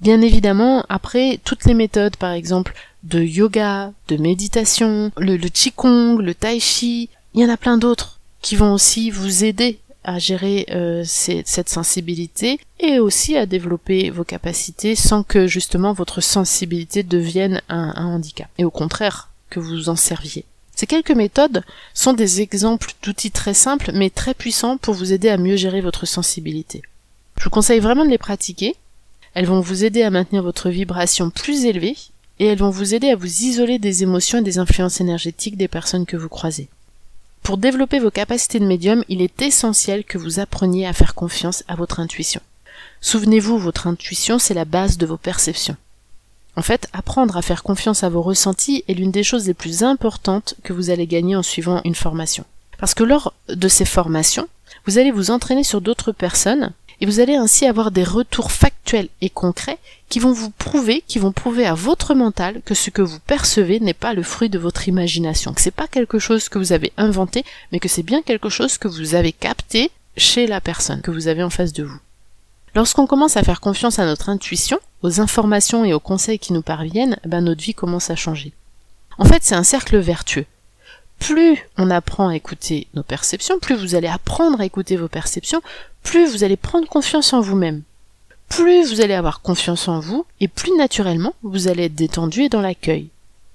Bien 0.00 0.20
évidemment, 0.20 0.84
après, 0.88 1.38
toutes 1.44 1.66
les 1.66 1.74
méthodes, 1.74 2.16
par 2.16 2.32
exemple, 2.32 2.74
de 3.04 3.22
yoga, 3.22 3.92
de 4.08 4.16
méditation, 4.16 5.12
le, 5.16 5.36
le 5.36 5.48
qigong, 5.48 6.18
le 6.18 6.34
tai 6.34 6.58
chi, 6.58 7.10
il 7.34 7.42
y 7.42 7.44
en 7.44 7.48
a 7.48 7.56
plein 7.56 7.78
d'autres 7.78 8.18
qui 8.42 8.56
vont 8.56 8.74
aussi 8.74 9.12
vous 9.12 9.44
aider 9.44 9.78
à 10.02 10.18
gérer 10.18 10.66
euh, 10.70 11.04
cette 11.04 11.68
sensibilité 11.68 12.58
et 12.80 12.98
aussi 12.98 13.36
à 13.36 13.46
développer 13.46 14.10
vos 14.10 14.24
capacités 14.24 14.96
sans 14.96 15.22
que 15.22 15.46
justement 15.46 15.92
votre 15.92 16.20
sensibilité 16.20 17.04
devienne 17.04 17.62
un 17.68 17.92
handicap. 18.04 18.48
Et 18.58 18.64
au 18.64 18.70
contraire, 18.72 19.30
que 19.48 19.60
vous 19.60 19.88
en 19.88 19.96
serviez. 19.96 20.44
Ces 20.76 20.86
quelques 20.86 21.10
méthodes 21.10 21.64
sont 21.94 22.12
des 22.12 22.42
exemples 22.42 22.92
d'outils 23.02 23.30
très 23.30 23.54
simples 23.54 23.92
mais 23.94 24.10
très 24.10 24.34
puissants 24.34 24.76
pour 24.76 24.92
vous 24.94 25.14
aider 25.14 25.30
à 25.30 25.38
mieux 25.38 25.56
gérer 25.56 25.80
votre 25.80 26.06
sensibilité. 26.06 26.82
Je 27.38 27.44
vous 27.44 27.50
conseille 27.50 27.80
vraiment 27.80 28.04
de 28.04 28.10
les 28.10 28.18
pratiquer. 28.18 28.76
Elles 29.32 29.46
vont 29.46 29.60
vous 29.60 29.84
aider 29.84 30.02
à 30.02 30.10
maintenir 30.10 30.42
votre 30.42 30.68
vibration 30.68 31.30
plus 31.30 31.64
élevée 31.64 31.96
et 32.38 32.46
elles 32.46 32.58
vont 32.58 32.70
vous 32.70 32.94
aider 32.94 33.08
à 33.08 33.16
vous 33.16 33.42
isoler 33.42 33.78
des 33.78 34.02
émotions 34.02 34.38
et 34.38 34.42
des 34.42 34.58
influences 34.58 35.00
énergétiques 35.00 35.56
des 35.56 35.68
personnes 35.68 36.06
que 36.06 36.16
vous 36.18 36.28
croisez. 36.28 36.68
Pour 37.42 37.56
développer 37.56 37.98
vos 37.98 38.10
capacités 38.10 38.60
de 38.60 38.66
médium, 38.66 39.02
il 39.08 39.22
est 39.22 39.40
essentiel 39.40 40.04
que 40.04 40.18
vous 40.18 40.40
appreniez 40.40 40.86
à 40.86 40.92
faire 40.92 41.14
confiance 41.14 41.64
à 41.68 41.76
votre 41.76 42.00
intuition. 42.00 42.40
Souvenez-vous, 43.00 43.56
votre 43.58 43.86
intuition, 43.86 44.38
c'est 44.38 44.52
la 44.52 44.64
base 44.66 44.98
de 44.98 45.06
vos 45.06 45.16
perceptions. 45.16 45.76
En 46.56 46.62
fait, 46.62 46.88
apprendre 46.92 47.36
à 47.36 47.42
faire 47.42 47.62
confiance 47.62 48.02
à 48.02 48.08
vos 48.08 48.22
ressentis 48.22 48.82
est 48.88 48.94
l'une 48.94 49.10
des 49.10 49.22
choses 49.22 49.46
les 49.46 49.54
plus 49.54 49.82
importantes 49.82 50.54
que 50.62 50.72
vous 50.72 50.90
allez 50.90 51.06
gagner 51.06 51.36
en 51.36 51.42
suivant 51.42 51.82
une 51.84 51.94
formation. 51.94 52.44
Parce 52.78 52.94
que 52.94 53.04
lors 53.04 53.34
de 53.48 53.68
ces 53.68 53.84
formations, 53.84 54.48
vous 54.86 54.98
allez 54.98 55.10
vous 55.10 55.30
entraîner 55.30 55.64
sur 55.64 55.80
d'autres 55.80 56.12
personnes 56.12 56.72
et 57.00 57.06
vous 57.06 57.20
allez 57.20 57.34
ainsi 57.34 57.66
avoir 57.66 57.90
des 57.90 58.04
retours 58.04 58.50
factuels 58.50 59.08
et 59.20 59.28
concrets 59.28 59.78
qui 60.08 60.18
vont 60.18 60.32
vous 60.32 60.50
prouver, 60.50 61.02
qui 61.06 61.18
vont 61.18 61.32
prouver 61.32 61.66
à 61.66 61.74
votre 61.74 62.14
mental 62.14 62.62
que 62.64 62.74
ce 62.74 62.88
que 62.90 63.02
vous 63.02 63.18
percevez 63.20 63.80
n'est 63.80 63.92
pas 63.92 64.14
le 64.14 64.22
fruit 64.22 64.48
de 64.48 64.58
votre 64.58 64.88
imagination, 64.88 65.52
que 65.52 65.60
c'est 65.60 65.70
pas 65.70 65.88
quelque 65.88 66.18
chose 66.18 66.48
que 66.48 66.58
vous 66.58 66.72
avez 66.72 66.92
inventé, 66.96 67.44
mais 67.70 67.80
que 67.80 67.88
c'est 67.88 68.02
bien 68.02 68.22
quelque 68.22 68.48
chose 68.48 68.78
que 68.78 68.88
vous 68.88 69.14
avez 69.14 69.32
capté 69.32 69.90
chez 70.16 70.46
la 70.46 70.62
personne 70.62 71.02
que 71.02 71.10
vous 71.10 71.28
avez 71.28 71.42
en 71.42 71.50
face 71.50 71.74
de 71.74 71.82
vous. 71.82 71.98
Lorsqu'on 72.76 73.06
commence 73.06 73.38
à 73.38 73.42
faire 73.42 73.62
confiance 73.62 73.98
à 73.98 74.04
notre 74.04 74.28
intuition, 74.28 74.78
aux 75.00 75.22
informations 75.22 75.86
et 75.86 75.94
aux 75.94 75.98
conseils 75.98 76.38
qui 76.38 76.52
nous 76.52 76.60
parviennent, 76.60 77.18
ben 77.24 77.40
notre 77.40 77.62
vie 77.62 77.72
commence 77.72 78.10
à 78.10 78.16
changer. 78.16 78.52
En 79.16 79.24
fait, 79.24 79.42
c'est 79.42 79.54
un 79.54 79.62
cercle 79.62 79.96
vertueux. 79.96 80.44
Plus 81.18 81.66
on 81.78 81.88
apprend 81.88 82.28
à 82.28 82.36
écouter 82.36 82.86
nos 82.92 83.02
perceptions, 83.02 83.58
plus 83.60 83.76
vous 83.76 83.94
allez 83.94 84.08
apprendre 84.08 84.60
à 84.60 84.66
écouter 84.66 84.96
vos 84.96 85.08
perceptions, 85.08 85.62
plus 86.02 86.30
vous 86.30 86.44
allez 86.44 86.58
prendre 86.58 86.86
confiance 86.86 87.32
en 87.32 87.40
vous-même. 87.40 87.80
Plus 88.50 88.90
vous 88.90 89.00
allez 89.00 89.14
avoir 89.14 89.40
confiance 89.40 89.88
en 89.88 89.98
vous, 89.98 90.26
et 90.40 90.48
plus 90.48 90.76
naturellement 90.76 91.32
vous 91.42 91.68
allez 91.68 91.84
être 91.84 91.94
détendu 91.94 92.42
et 92.42 92.48
dans 92.50 92.60
l'accueil. 92.60 93.08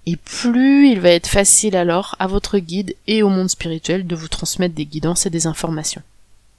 Et 0.07 0.15
plus 0.15 0.89
il 0.89 0.99
va 0.99 1.11
être 1.11 1.27
facile 1.27 1.75
alors 1.75 2.15
à 2.17 2.25
votre 2.25 2.57
guide 2.57 2.95
et 3.05 3.21
au 3.21 3.29
monde 3.29 3.51
spirituel 3.51 4.07
de 4.07 4.15
vous 4.15 4.29
transmettre 4.29 4.73
des 4.73 4.87
guidances 4.87 5.27
et 5.27 5.29
des 5.29 5.45
informations. 5.45 6.01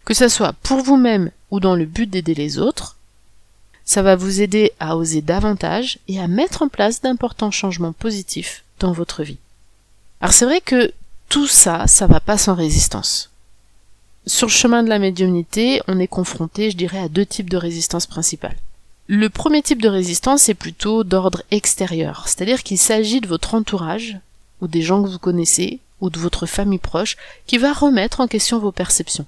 Que 0.04 0.14
ce 0.14 0.28
soit 0.28 0.52
pour 0.62 0.82
vous-même 0.82 1.30
ou 1.50 1.60
dans 1.60 1.74
le 1.74 1.84
but 1.84 2.08
d'aider 2.08 2.34
les 2.34 2.58
autres, 2.58 2.96
ça 3.84 4.02
va 4.02 4.16
vous 4.16 4.40
aider 4.40 4.72
à 4.80 4.96
oser 4.96 5.22
davantage 5.22 5.98
et 6.08 6.20
à 6.20 6.28
mettre 6.28 6.62
en 6.62 6.68
place 6.68 7.00
d'importants 7.00 7.50
changements 7.50 7.92
positifs 7.92 8.64
dans 8.78 8.92
votre 8.92 9.22
vie. 9.22 9.38
Alors 10.20 10.32
c'est 10.32 10.44
vrai 10.44 10.60
que 10.60 10.92
tout 11.28 11.46
ça, 11.46 11.86
ça 11.86 12.06
va 12.06 12.20
pas 12.20 12.38
sans 12.38 12.54
résistance. 12.54 13.30
Sur 14.26 14.46
le 14.46 14.52
chemin 14.52 14.82
de 14.84 14.88
la 14.88 15.00
médiumnité, 15.00 15.82
on 15.88 15.98
est 15.98 16.06
confronté, 16.06 16.70
je 16.70 16.76
dirais, 16.76 17.00
à 17.00 17.08
deux 17.08 17.26
types 17.26 17.50
de 17.50 17.56
résistance 17.56 18.06
principales. 18.06 18.56
Le 19.08 19.28
premier 19.28 19.62
type 19.62 19.82
de 19.82 19.88
résistance 19.88 20.48
est 20.48 20.54
plutôt 20.54 21.02
d'ordre 21.02 21.42
extérieur, 21.50 22.28
c'est-à-dire 22.28 22.62
qu'il 22.62 22.78
s'agit 22.78 23.20
de 23.20 23.26
votre 23.26 23.54
entourage, 23.54 24.16
ou 24.60 24.68
des 24.68 24.82
gens 24.82 25.02
que 25.02 25.08
vous 25.08 25.18
connaissez, 25.18 25.80
ou 26.00 26.08
de 26.08 26.20
votre 26.20 26.46
famille 26.46 26.78
proche, 26.78 27.16
qui 27.46 27.58
va 27.58 27.72
remettre 27.72 28.20
en 28.20 28.28
question 28.28 28.60
vos 28.60 28.70
perceptions. 28.70 29.26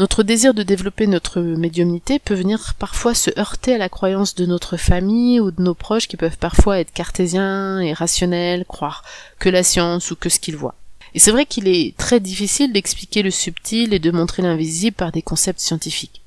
Notre 0.00 0.24
désir 0.24 0.54
de 0.54 0.64
développer 0.64 1.06
notre 1.06 1.40
médiumnité 1.40 2.18
peut 2.18 2.34
venir 2.34 2.74
parfois 2.80 3.14
se 3.14 3.30
heurter 3.38 3.74
à 3.74 3.78
la 3.78 3.88
croyance 3.88 4.34
de 4.34 4.44
notre 4.44 4.76
famille 4.76 5.38
ou 5.38 5.52
de 5.52 5.62
nos 5.62 5.74
proches 5.74 6.08
qui 6.08 6.16
peuvent 6.16 6.36
parfois 6.36 6.80
être 6.80 6.92
cartésiens 6.92 7.78
et 7.78 7.92
rationnels, 7.92 8.64
croire 8.64 9.04
que 9.38 9.48
la 9.48 9.62
science 9.62 10.10
ou 10.10 10.16
que 10.16 10.28
ce 10.28 10.40
qu'ils 10.40 10.56
voient. 10.56 10.74
Et 11.14 11.20
c'est 11.20 11.30
vrai 11.30 11.46
qu'il 11.46 11.68
est 11.68 11.96
très 11.96 12.18
difficile 12.18 12.72
d'expliquer 12.72 13.22
le 13.22 13.30
subtil 13.30 13.94
et 13.94 14.00
de 14.00 14.10
montrer 14.10 14.42
l'invisible 14.42 14.96
par 14.96 15.12
des 15.12 15.22
concepts 15.22 15.60
scientifiques. 15.60 16.22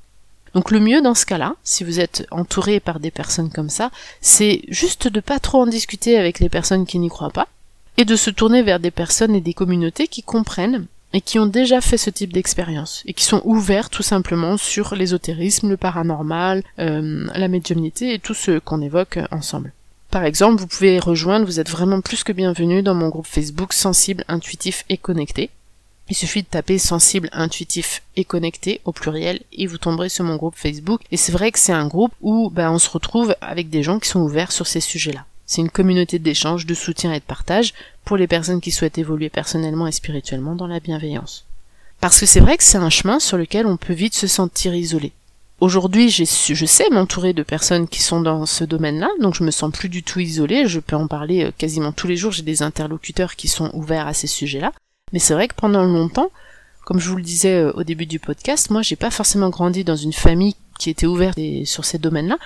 Donc 0.54 0.70
le 0.70 0.80
mieux 0.80 1.02
dans 1.02 1.14
ce 1.14 1.26
cas-là, 1.26 1.54
si 1.62 1.84
vous 1.84 2.00
êtes 2.00 2.26
entouré 2.30 2.80
par 2.80 3.00
des 3.00 3.10
personnes 3.10 3.50
comme 3.50 3.68
ça, 3.68 3.90
c'est 4.22 4.62
juste 4.68 5.08
de 5.08 5.20
pas 5.20 5.40
trop 5.40 5.60
en 5.60 5.66
discuter 5.66 6.16
avec 6.16 6.40
les 6.40 6.48
personnes 6.48 6.86
qui 6.86 6.98
n'y 6.98 7.10
croient 7.10 7.28
pas, 7.28 7.48
et 7.98 8.06
de 8.06 8.16
se 8.16 8.30
tourner 8.30 8.62
vers 8.62 8.80
des 8.80 8.90
personnes 8.90 9.34
et 9.34 9.42
des 9.42 9.52
communautés 9.52 10.08
qui 10.08 10.22
comprennent 10.22 10.86
et 11.12 11.20
qui 11.20 11.38
ont 11.38 11.46
déjà 11.46 11.80
fait 11.80 11.96
ce 11.96 12.10
type 12.10 12.32
d'expérience 12.32 13.02
et 13.06 13.12
qui 13.12 13.24
sont 13.24 13.40
ouverts 13.44 13.90
tout 13.90 14.02
simplement 14.02 14.56
sur 14.56 14.94
l'ésotérisme, 14.94 15.70
le 15.70 15.76
paranormal, 15.76 16.62
euh, 16.78 17.26
la 17.34 17.48
médiumnité 17.48 18.14
et 18.14 18.18
tout 18.18 18.34
ce 18.34 18.58
qu'on 18.58 18.82
évoque 18.82 19.18
ensemble. 19.30 19.72
Par 20.10 20.24
exemple, 20.24 20.60
vous 20.60 20.66
pouvez 20.66 20.98
rejoindre, 20.98 21.44
vous 21.44 21.60
êtes 21.60 21.68
vraiment 21.68 22.00
plus 22.00 22.24
que 22.24 22.32
bienvenu 22.32 22.82
dans 22.82 22.94
mon 22.94 23.08
groupe 23.08 23.26
Facebook 23.26 23.72
Sensible, 23.72 24.24
Intuitif 24.28 24.84
et 24.88 24.96
Connecté. 24.96 25.50
Il 26.10 26.16
suffit 26.16 26.42
de 26.42 26.48
taper 26.48 26.78
sensible, 26.78 27.28
intuitif 27.32 28.02
et 28.16 28.24
connecté 28.24 28.80
au 28.86 28.92
pluriel 28.92 29.40
et 29.52 29.66
vous 29.66 29.76
tomberez 29.76 30.08
sur 30.08 30.24
mon 30.24 30.36
groupe 30.36 30.56
Facebook. 30.56 31.02
Et 31.10 31.18
c'est 31.18 31.32
vrai 31.32 31.52
que 31.52 31.58
c'est 31.58 31.72
un 31.72 31.86
groupe 31.86 32.14
où 32.22 32.48
ben, 32.48 32.70
on 32.70 32.78
se 32.78 32.88
retrouve 32.88 33.34
avec 33.42 33.68
des 33.68 33.82
gens 33.82 33.98
qui 33.98 34.08
sont 34.08 34.20
ouverts 34.20 34.52
sur 34.52 34.66
ces 34.66 34.80
sujets-là. 34.80 35.26
C'est 35.48 35.62
une 35.62 35.70
communauté 35.70 36.18
d'échange, 36.18 36.66
de 36.66 36.74
soutien 36.74 37.12
et 37.14 37.20
de 37.20 37.24
partage 37.24 37.72
pour 38.04 38.18
les 38.18 38.26
personnes 38.26 38.60
qui 38.60 38.70
souhaitent 38.70 38.98
évoluer 38.98 39.30
personnellement 39.30 39.86
et 39.86 39.92
spirituellement 39.92 40.54
dans 40.54 40.66
la 40.66 40.78
bienveillance. 40.78 41.46
Parce 42.00 42.20
que 42.20 42.26
c'est 42.26 42.40
vrai 42.40 42.58
que 42.58 42.62
c'est 42.62 42.76
un 42.76 42.90
chemin 42.90 43.18
sur 43.18 43.38
lequel 43.38 43.66
on 43.66 43.78
peut 43.78 43.94
vite 43.94 44.14
se 44.14 44.26
sentir 44.26 44.74
isolé. 44.74 45.10
Aujourd'hui, 45.60 46.10
je 46.10 46.24
sais 46.66 46.90
m'entourer 46.90 47.32
de 47.32 47.42
personnes 47.42 47.88
qui 47.88 48.02
sont 48.02 48.20
dans 48.20 48.44
ce 48.44 48.62
domaine-là, 48.62 49.08
donc 49.20 49.34
je 49.34 49.42
me 49.42 49.50
sens 49.50 49.72
plus 49.72 49.88
du 49.88 50.04
tout 50.04 50.20
isolée, 50.20 50.68
je 50.68 50.80
peux 50.80 50.94
en 50.94 51.08
parler 51.08 51.46
euh, 51.46 51.50
quasiment 51.56 51.90
tous 51.90 52.06
les 52.06 52.16
jours, 52.16 52.30
j'ai 52.30 52.44
des 52.44 52.62
interlocuteurs 52.62 53.34
qui 53.34 53.48
sont 53.48 53.70
ouverts 53.72 54.06
à 54.06 54.14
ces 54.14 54.28
sujets-là. 54.28 54.72
Mais 55.12 55.18
c'est 55.18 55.34
vrai 55.34 55.48
que 55.48 55.56
pendant 55.56 55.82
longtemps, 55.82 56.30
comme 56.84 57.00
je 57.00 57.08
vous 57.08 57.16
le 57.16 57.22
disais 57.22 57.54
euh, 57.54 57.72
au 57.72 57.82
début 57.82 58.06
du 58.06 58.20
podcast, 58.20 58.70
moi 58.70 58.82
j'ai 58.82 58.94
pas 58.94 59.10
forcément 59.10 59.48
grandi 59.48 59.82
dans 59.82 59.96
une 59.96 60.12
famille 60.12 60.54
qui 60.78 60.90
était 60.90 61.06
ouverte 61.06 61.38
sur 61.64 61.84
ces 61.84 61.98
domaines-là. 61.98 62.38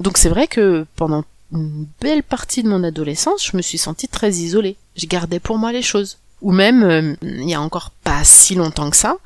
Donc 0.00 0.16
c'est 0.16 0.30
vrai 0.30 0.46
que 0.46 0.86
pendant 0.96 1.24
une 1.52 1.86
belle 2.00 2.22
partie 2.22 2.62
de 2.62 2.68
mon 2.68 2.84
adolescence, 2.84 3.46
je 3.46 3.56
me 3.56 3.62
suis 3.62 3.78
sentie 3.78 4.08
très 4.08 4.30
isolée. 4.30 4.76
Je 4.96 5.06
gardais 5.06 5.40
pour 5.40 5.58
moi 5.58 5.72
les 5.72 5.82
choses. 5.82 6.18
Ou 6.42 6.52
même, 6.52 6.82
euh, 6.82 7.14
il 7.22 7.48
y 7.48 7.54
a 7.54 7.60
encore 7.60 7.90
pas 8.04 8.22
si 8.24 8.54
longtemps 8.54 8.90
que 8.90 8.96
ça, 8.96 9.16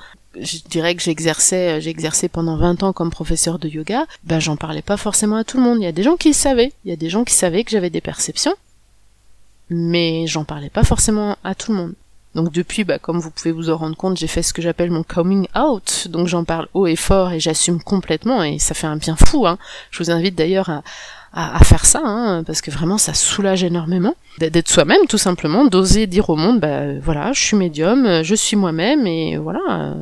je 0.40 0.58
dirais 0.68 0.94
que 0.94 1.02
j'exerçais, 1.02 1.80
j'ai 1.80 1.90
exercé 1.90 2.28
pendant 2.28 2.56
20 2.56 2.82
ans 2.82 2.92
comme 2.92 3.10
professeur 3.10 3.58
de 3.58 3.68
yoga, 3.68 4.06
ben 4.24 4.40
j'en 4.40 4.56
parlais 4.56 4.82
pas 4.82 4.96
forcément 4.96 5.36
à 5.36 5.44
tout 5.44 5.58
le 5.58 5.62
monde. 5.62 5.78
Il 5.80 5.84
y 5.84 5.88
a 5.88 5.92
des 5.92 6.02
gens 6.02 6.16
qui 6.16 6.28
le 6.28 6.34
savaient, 6.34 6.72
il 6.84 6.90
y 6.90 6.92
a 6.92 6.96
des 6.96 7.10
gens 7.10 7.24
qui 7.24 7.34
savaient 7.34 7.64
que 7.64 7.70
j'avais 7.70 7.90
des 7.90 8.00
perceptions, 8.00 8.54
mais 9.68 10.26
j'en 10.26 10.44
parlais 10.44 10.70
pas 10.70 10.84
forcément 10.84 11.36
à 11.44 11.54
tout 11.54 11.72
le 11.72 11.78
monde. 11.78 11.94
Donc 12.34 12.50
depuis, 12.50 12.84
bah, 12.84 12.98
comme 12.98 13.20
vous 13.20 13.30
pouvez 13.30 13.52
vous 13.52 13.68
en 13.68 13.76
rendre 13.76 13.96
compte, 13.96 14.16
j'ai 14.16 14.26
fait 14.26 14.42
ce 14.42 14.54
que 14.54 14.62
j'appelle 14.62 14.90
mon 14.90 15.02
coming 15.02 15.46
out. 15.54 16.08
Donc 16.08 16.28
j'en 16.28 16.44
parle 16.44 16.66
haut 16.72 16.86
et 16.86 16.96
fort 16.96 17.32
et 17.32 17.40
j'assume 17.40 17.82
complètement 17.82 18.42
et 18.42 18.58
ça 18.58 18.72
fait 18.72 18.86
un 18.86 18.96
bien 18.96 19.16
fou. 19.16 19.46
Hein. 19.46 19.58
Je 19.90 20.02
vous 20.02 20.10
invite 20.10 20.34
d'ailleurs 20.34 20.70
à, 20.70 20.82
à, 21.34 21.64
faire 21.64 21.86
ça, 21.86 22.00
hein, 22.04 22.44
parce 22.44 22.60
que 22.60 22.70
vraiment 22.70 22.98
ça 22.98 23.14
soulage 23.14 23.64
énormément 23.64 24.14
d'être 24.38 24.68
soi-même 24.68 25.06
tout 25.08 25.18
simplement, 25.18 25.64
d'oser 25.64 26.06
dire 26.06 26.28
au 26.30 26.36
monde, 26.36 26.60
bah 26.60 26.98
voilà, 27.00 27.32
je 27.32 27.40
suis 27.40 27.56
médium, 27.56 28.22
je 28.22 28.34
suis 28.34 28.56
moi-même 28.56 29.06
et 29.06 29.36
voilà, 29.38 29.94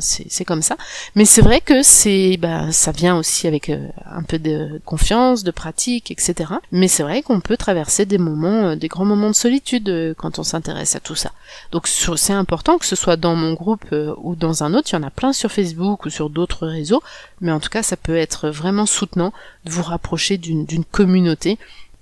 c'est 0.00 0.44
comme 0.44 0.62
ça. 0.62 0.76
Mais 1.14 1.24
c'est 1.24 1.42
vrai 1.42 1.60
que 1.60 1.82
c'est, 1.82 2.36
bah 2.38 2.70
ça 2.72 2.92
vient 2.92 3.16
aussi 3.16 3.46
avec 3.46 3.68
euh, 3.68 3.88
un 4.10 4.22
peu 4.22 4.38
de 4.38 4.80
confiance, 4.84 5.44
de 5.44 5.50
pratique, 5.50 6.10
etc. 6.10 6.52
Mais 6.72 6.88
c'est 6.88 7.02
vrai 7.02 7.22
qu'on 7.22 7.40
peut 7.40 7.56
traverser 7.56 8.06
des 8.06 8.18
moments, 8.18 8.70
euh, 8.70 8.76
des 8.76 8.88
grands 8.88 9.04
moments 9.04 9.30
de 9.30 9.34
solitude 9.34 10.14
quand 10.18 10.38
on 10.38 10.42
s'intéresse 10.42 10.96
à 10.96 11.00
tout 11.00 11.14
ça. 11.14 11.32
Donc 11.72 11.88
c'est 11.88 12.32
important 12.32 12.78
que 12.78 12.86
ce 12.86 12.96
soit 12.96 13.16
dans 13.16 13.34
mon 13.34 13.54
groupe 13.54 13.86
ou 14.18 14.36
dans 14.36 14.62
un 14.62 14.74
autre, 14.74 14.88
il 14.90 14.96
y 14.96 14.98
en 14.98 15.02
a 15.02 15.10
plein 15.10 15.32
sur 15.32 15.50
Facebook 15.50 16.04
ou 16.04 16.10
sur 16.10 16.30
d'autres 16.30 16.66
réseaux, 16.66 17.02
mais 17.40 17.52
en 17.52 17.60
tout 17.60 17.70
cas 17.70 17.82
ça 17.82 17.96
peut 17.96 18.16
être 18.16 18.50
vraiment 18.50 18.86
soutenant 18.86 19.32
de 19.64 19.70
vous 19.70 19.82
rapprocher 19.82 20.38
d'une 20.38 20.84
communauté 20.84 21.58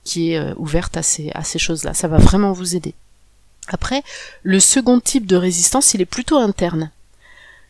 qui 0.06 0.32
est 0.32 0.38
euh, 0.38 0.54
ouverte 0.56 0.96
à 0.96 1.02
ces, 1.02 1.30
à 1.34 1.44
ces 1.44 1.58
choses-là. 1.58 1.92
Ça 1.92 2.08
va 2.08 2.16
vraiment 2.16 2.52
vous 2.52 2.76
aider. 2.76 2.94
Après, 3.68 4.02
le 4.44 4.60
second 4.60 5.00
type 5.00 5.26
de 5.26 5.36
résistance, 5.36 5.92
il 5.92 6.00
est 6.00 6.06
plutôt 6.06 6.38
interne. 6.38 6.90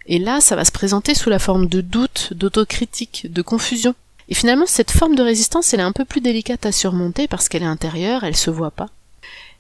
Et 0.07 0.19
là, 0.19 0.41
ça 0.41 0.57
va 0.57 0.65
se 0.65 0.73
présenter 0.73 1.15
sous 1.15 1.31
la 1.31 1.39
forme 1.39 1.67
de 1.67 1.81
doute, 1.81 2.33
d'autocritique, 2.33 3.27
de 3.31 3.43
confusion. 3.43 3.95
Et 4.29 4.35
finalement, 4.35 4.67
cette 4.67 4.91
forme 4.91 5.15
de 5.15 5.23
résistance, 5.23 5.73
elle 5.73 5.81
est 5.81 5.85
un 5.85 5.93
peu 5.93 6.05
plus 6.05 6.21
délicate 6.21 6.67
à 6.67 6.73
surmonter 6.73 7.29
parce 7.29 7.49
qu'elle 7.49 7.63
est 7.63 7.67
intérieure, 7.67 8.25
elle 8.25 8.37
se 8.37 8.51
voit 8.51 8.71
pas. 8.71 8.89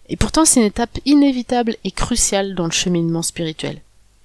Et 0.09 0.17
pourtant, 0.17 0.45
c'est 0.45 0.61
une 0.61 0.67
étape 0.67 0.99
inévitable 1.05 1.77
et 1.85 1.91
cruciale 1.91 2.55
dans 2.55 2.67
le 2.67 2.73
cheminement 2.73 3.23
spirituel. 3.23 3.81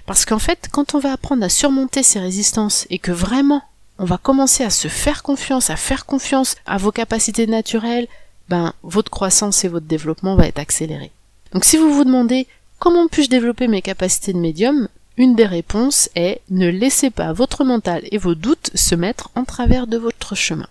Parce 0.05 0.25
qu'en 0.25 0.39
fait, 0.39 0.67
quand 0.71 0.93
on 0.93 0.99
va 0.99 1.13
apprendre 1.13 1.43
à 1.43 1.49
surmonter 1.49 2.03
ces 2.03 2.19
résistances 2.19 2.85
et 2.89 2.99
que 2.99 3.11
vraiment 3.11 3.63
on 3.97 4.05
va 4.05 4.17
commencer 4.17 4.63
à 4.63 4.71
se 4.71 4.87
faire 4.87 5.21
confiance, 5.21 5.69
à 5.69 5.75
faire 5.75 6.05
confiance 6.07 6.55
à 6.65 6.77
vos 6.77 6.91
capacités 6.91 7.45
naturelles, 7.45 8.07
ben 8.49 8.73
votre 8.81 9.11
croissance 9.11 9.63
et 9.63 9.67
votre 9.67 9.85
développement 9.85 10.35
va 10.35 10.47
être 10.47 10.59
accéléré. 10.59 11.11
Donc 11.53 11.65
si 11.65 11.77
vous 11.77 11.93
vous 11.93 12.03
demandez 12.03 12.47
comment 12.79 13.07
puis-je 13.07 13.29
développer 13.29 13.67
mes 13.67 13.83
capacités 13.83 14.33
de 14.33 14.39
médium, 14.39 14.87
une 15.21 15.35
des 15.35 15.45
réponses 15.45 16.09
est 16.15 16.41
ne 16.49 16.67
laissez 16.67 17.11
pas 17.11 17.31
votre 17.31 17.63
mental 17.63 18.01
et 18.11 18.17
vos 18.17 18.33
doutes 18.33 18.71
se 18.73 18.95
mettre 18.95 19.29
en 19.35 19.43
travers 19.43 19.85
de 19.85 19.95
votre 19.95 20.33
chemin. 20.33 20.65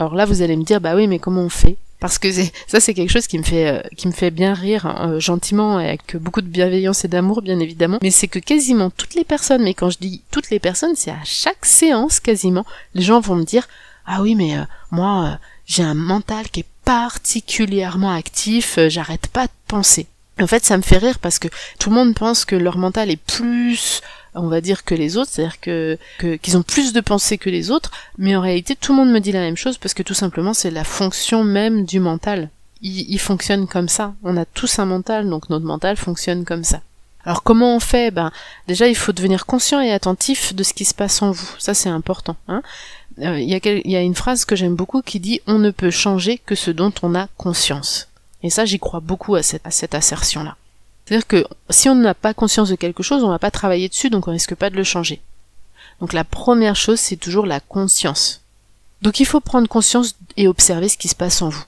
Alors 0.00 0.16
là 0.16 0.24
vous 0.24 0.42
allez 0.42 0.56
me 0.56 0.64
dire 0.64 0.80
bah 0.80 0.96
oui 0.96 1.06
mais 1.06 1.20
comment 1.20 1.42
on 1.42 1.48
fait? 1.48 1.76
Parce 2.00 2.18
que 2.18 2.32
ça 2.32 2.80
c'est 2.80 2.94
quelque 2.94 3.12
chose 3.12 3.28
qui 3.28 3.38
me 3.38 3.44
fait 3.44 3.68
euh, 3.68 3.80
qui 3.96 4.08
me 4.08 4.12
fait 4.12 4.32
bien 4.32 4.54
rire 4.54 4.86
euh, 4.86 5.20
gentiment 5.20 5.78
et 5.78 5.86
avec 5.86 6.16
beaucoup 6.16 6.42
de 6.42 6.48
bienveillance 6.48 7.04
et 7.04 7.08
d'amour 7.08 7.42
bien 7.42 7.60
évidemment. 7.60 8.00
Mais 8.02 8.10
c'est 8.10 8.26
que 8.26 8.40
quasiment 8.40 8.90
toutes 8.90 9.14
les 9.14 9.24
personnes 9.24 9.62
mais 9.62 9.74
quand 9.74 9.90
je 9.90 9.98
dis 10.00 10.20
toutes 10.32 10.50
les 10.50 10.58
personnes 10.58 10.96
c'est 10.96 11.12
à 11.12 11.22
chaque 11.24 11.64
séance 11.64 12.18
quasiment 12.18 12.66
les 12.94 13.02
gens 13.02 13.20
vont 13.20 13.36
me 13.36 13.44
dire 13.44 13.68
ah 14.04 14.20
oui 14.20 14.34
mais 14.34 14.58
euh, 14.58 14.62
moi 14.90 15.38
j'ai 15.64 15.84
un 15.84 15.94
mental 15.94 16.48
qui 16.48 16.60
est 16.60 16.66
particulièrement 16.84 18.10
actif 18.10 18.80
j'arrête 18.88 19.28
pas 19.28 19.46
de 19.46 19.52
penser 19.68 20.08
en 20.40 20.46
fait 20.46 20.64
ça 20.64 20.76
me 20.76 20.82
fait 20.82 20.98
rire 20.98 21.18
parce 21.18 21.38
que 21.38 21.48
tout 21.78 21.90
le 21.90 21.96
monde 21.96 22.14
pense 22.14 22.44
que 22.44 22.56
leur 22.56 22.78
mental 22.78 23.10
est 23.10 23.16
plus 23.16 24.02
on 24.36 24.48
va 24.48 24.60
dire 24.60 24.84
que 24.84 24.94
les 24.94 25.16
autres, 25.16 25.30
c'est-à-dire 25.32 25.60
que 25.60 25.98
qu'ils 26.18 26.56
ont 26.56 26.62
plus 26.62 26.92
de 26.92 27.00
pensées 27.00 27.38
que 27.38 27.50
les 27.50 27.70
autres, 27.70 27.90
mais 28.18 28.36
en 28.36 28.40
réalité 28.40 28.76
tout 28.76 28.92
le 28.92 28.98
monde 28.98 29.10
me 29.10 29.20
dit 29.20 29.32
la 29.32 29.40
même 29.40 29.56
chose 29.56 29.78
parce 29.78 29.94
que 29.94 30.02
tout 30.02 30.14
simplement 30.14 30.54
c'est 30.54 30.70
la 30.70 30.84
fonction 30.84 31.42
même 31.42 31.84
du 31.84 32.00
mental. 32.00 32.50
Il, 32.82 33.10
il, 33.10 33.18
fonctionne 33.18 33.66
comme 33.66 33.88
ça. 33.88 34.14
On 34.22 34.36
a 34.36 34.44
tous 34.44 34.78
un 34.78 34.84
mental, 34.84 35.28
donc 35.30 35.48
notre 35.48 35.64
mental 35.64 35.96
fonctionne 35.96 36.44
comme 36.44 36.62
ça. 36.62 36.82
Alors 37.24 37.42
comment 37.42 37.74
on 37.74 37.80
fait? 37.80 38.10
Ben 38.10 38.30
déjà 38.68 38.86
il 38.86 38.94
faut 38.94 39.12
devenir 39.12 39.46
conscient 39.46 39.80
et 39.80 39.90
attentif 39.90 40.54
de 40.54 40.62
ce 40.62 40.74
qui 40.74 40.84
se 40.84 40.94
passe 40.94 41.22
en 41.22 41.30
vous. 41.30 41.48
Ça 41.58 41.72
c'est 41.72 41.88
important. 41.88 42.36
Hein 42.48 42.62
euh, 43.20 43.40
il, 43.40 43.48
y 43.48 43.54
a 43.54 43.60
il 43.64 43.90
y 43.90 43.96
a 43.96 44.02
une 44.02 44.14
phrase 44.14 44.44
que 44.44 44.54
j'aime 44.54 44.76
beaucoup 44.76 45.00
qui 45.00 45.18
dit 45.18 45.40
on 45.46 45.58
ne 45.58 45.70
peut 45.70 45.90
changer 45.90 46.38
que 46.38 46.54
ce 46.54 46.70
dont 46.70 46.92
on 47.02 47.14
a 47.14 47.28
conscience. 47.38 48.08
Et 48.42 48.50
ça 48.50 48.64
j'y 48.64 48.78
crois 48.78 49.00
beaucoup 49.00 49.34
à 49.34 49.42
cette, 49.42 49.66
à 49.66 49.70
cette 49.70 49.94
assertion 49.94 50.42
là. 50.42 50.56
C'est-à-dire 51.06 51.26
que 51.26 51.44
si 51.70 51.88
on 51.88 51.94
n'a 51.94 52.14
pas 52.14 52.34
conscience 52.34 52.68
de 52.68 52.74
quelque 52.74 53.02
chose, 53.02 53.22
on 53.22 53.28
va 53.28 53.38
pas 53.38 53.52
travailler 53.52 53.88
dessus, 53.88 54.10
donc 54.10 54.26
on 54.26 54.32
risque 54.32 54.56
pas 54.56 54.70
de 54.70 54.76
le 54.76 54.84
changer. 54.84 55.20
Donc 56.00 56.12
la 56.12 56.24
première 56.24 56.76
chose, 56.76 56.98
c'est 56.98 57.16
toujours 57.16 57.46
la 57.46 57.60
conscience. 57.60 58.42
Donc 59.02 59.20
il 59.20 59.26
faut 59.26 59.40
prendre 59.40 59.68
conscience 59.68 60.16
et 60.36 60.48
observer 60.48 60.88
ce 60.88 60.96
qui 60.98 61.08
se 61.08 61.14
passe 61.14 61.42
en 61.42 61.48
vous. 61.48 61.64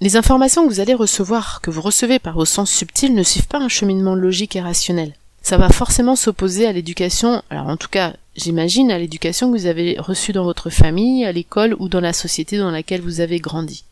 Les 0.00 0.16
informations 0.16 0.66
que 0.66 0.72
vous 0.72 0.80
allez 0.80 0.94
recevoir, 0.94 1.60
que 1.60 1.70
vous 1.70 1.80
recevez 1.80 2.18
par 2.18 2.34
vos 2.34 2.44
sens 2.44 2.72
subtils, 2.72 3.14
ne 3.14 3.22
suivent 3.22 3.46
pas 3.46 3.60
un 3.60 3.68
cheminement 3.68 4.16
logique 4.16 4.56
et 4.56 4.60
rationnel. 4.60 5.14
Ça 5.42 5.58
va 5.58 5.68
forcément 5.68 6.16
s'opposer 6.16 6.66
à 6.66 6.72
l'éducation, 6.72 7.42
alors 7.50 7.68
en 7.68 7.76
tout 7.76 7.88
cas, 7.88 8.14
j'imagine, 8.36 8.90
à 8.90 8.98
l'éducation 8.98 9.52
que 9.52 9.58
vous 9.58 9.66
avez 9.66 9.96
reçue 9.98 10.32
dans 10.32 10.44
votre 10.44 10.70
famille, 10.70 11.24
à 11.24 11.30
l'école 11.30 11.76
ou 11.78 11.88
dans 11.88 12.00
la 12.00 12.12
société 12.12 12.58
dans 12.58 12.70
laquelle 12.72 13.00
vous 13.00 13.20
avez 13.20 13.38
grandi 13.38 13.84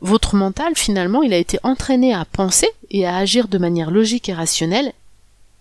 votre 0.00 0.36
mental, 0.36 0.74
finalement, 0.76 1.22
il 1.22 1.32
a 1.32 1.38
été 1.38 1.58
entraîné 1.62 2.12
à 2.12 2.24
penser 2.24 2.68
et 2.90 3.06
à 3.06 3.16
agir 3.16 3.48
de 3.48 3.58
manière 3.58 3.90
logique 3.90 4.28
et 4.28 4.34
rationnelle, 4.34 4.92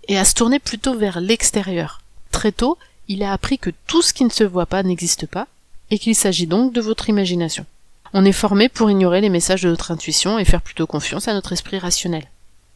et 0.08 0.18
à 0.18 0.25
se 0.25 0.34
tourner 0.34 0.60
plutôt 0.60 0.96
vers 0.96 1.20
l'extérieur. 1.20 2.01
Très 2.32 2.51
tôt, 2.51 2.77
il 3.08 3.24
a 3.24 3.32
appris 3.32 3.58
que 3.58 3.72
tout 3.88 4.01
ce 4.01 4.13
qui 4.13 4.25
ne 4.25 4.30
se 4.30 4.44
voit 4.44 4.65
pas 4.65 4.84
n'existe 4.84 5.25
pas, 5.25 5.48
et 5.92 6.00
qu'il 6.00 6.15
s'agit 6.15 6.48
donc 6.48 6.74
de 6.74 6.82
votre 6.82 7.10
imagination. 7.10 7.65
On 8.13 8.25
est 8.25 8.32
formé 8.32 8.70
pour 8.70 8.89
ignorer 8.89 9.22
les 9.22 9.30
messages 9.30 9.63
de 9.63 9.70
notre 9.70 9.92
intuition 9.92 10.39
et 10.39 10.46
faire 10.46 10.62
plutôt 10.62 10.88
confiance 10.88 11.27
à 11.27 11.34
notre 11.34 11.54
esprit 11.54 11.80
rationnel. 11.80 12.25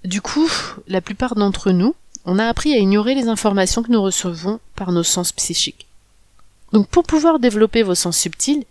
Du 0.03 0.21
coup, 0.21 0.49
la 0.87 1.01
plupart 1.01 1.35
d'entre 1.35 1.71
nous, 1.71 1.95
on 2.25 2.39
a 2.39 2.45
appris 2.45 2.73
à 2.73 2.77
ignorer 2.77 3.15
les 3.15 3.27
informations 3.27 3.83
que 3.83 3.91
nous 3.91 4.01
recevons 4.01 4.59
par 4.75 4.91
nos 4.91 5.03
sens 5.03 5.31
psychiques. 5.31 5.87
Donc 6.73 6.87
pour 6.87 7.03
pouvoir 7.03 7.39
développer 7.39 7.83
vos 7.83 7.95
sens 7.95 8.17
subtils, 8.17 8.65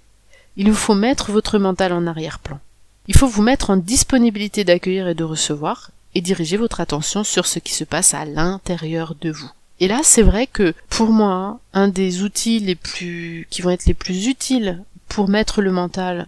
il 0.56 0.70
vous 0.70 0.76
faut 0.76 0.94
mettre 0.94 1.32
votre 1.32 1.58
mental 1.58 1.92
en 1.92 2.06
arrière-plan. 2.06 2.60
Il 3.08 3.16
faut 3.16 3.26
vous 3.26 3.42
mettre 3.42 3.70
en 3.70 3.76
disponibilité 3.76 4.64
d'accueillir 4.64 5.08
et 5.08 5.14
de 5.14 5.24
recevoir, 5.24 5.90
et 6.14 6.20
diriger 6.20 6.56
votre 6.56 6.80
attention 6.80 7.24
sur 7.24 7.46
ce 7.46 7.58
qui 7.58 7.72
se 7.72 7.84
passe 7.84 8.14
à 8.14 8.24
l'intérieur 8.24 9.14
de 9.20 9.30
vous. 9.30 9.50
Et 9.80 9.88
là, 9.88 10.00
c'est 10.02 10.22
vrai 10.22 10.46
que 10.46 10.74
pour 10.90 11.10
moi, 11.10 11.60
un 11.72 11.88
des 11.88 12.22
outils 12.22 12.58
les 12.58 12.74
plus 12.74 13.46
qui 13.50 13.62
vont 13.62 13.70
être 13.70 13.86
les 13.86 13.94
plus 13.94 14.26
utiles 14.26 14.82
pour 15.08 15.28
mettre 15.28 15.62
le 15.62 15.72
mental 15.72 16.26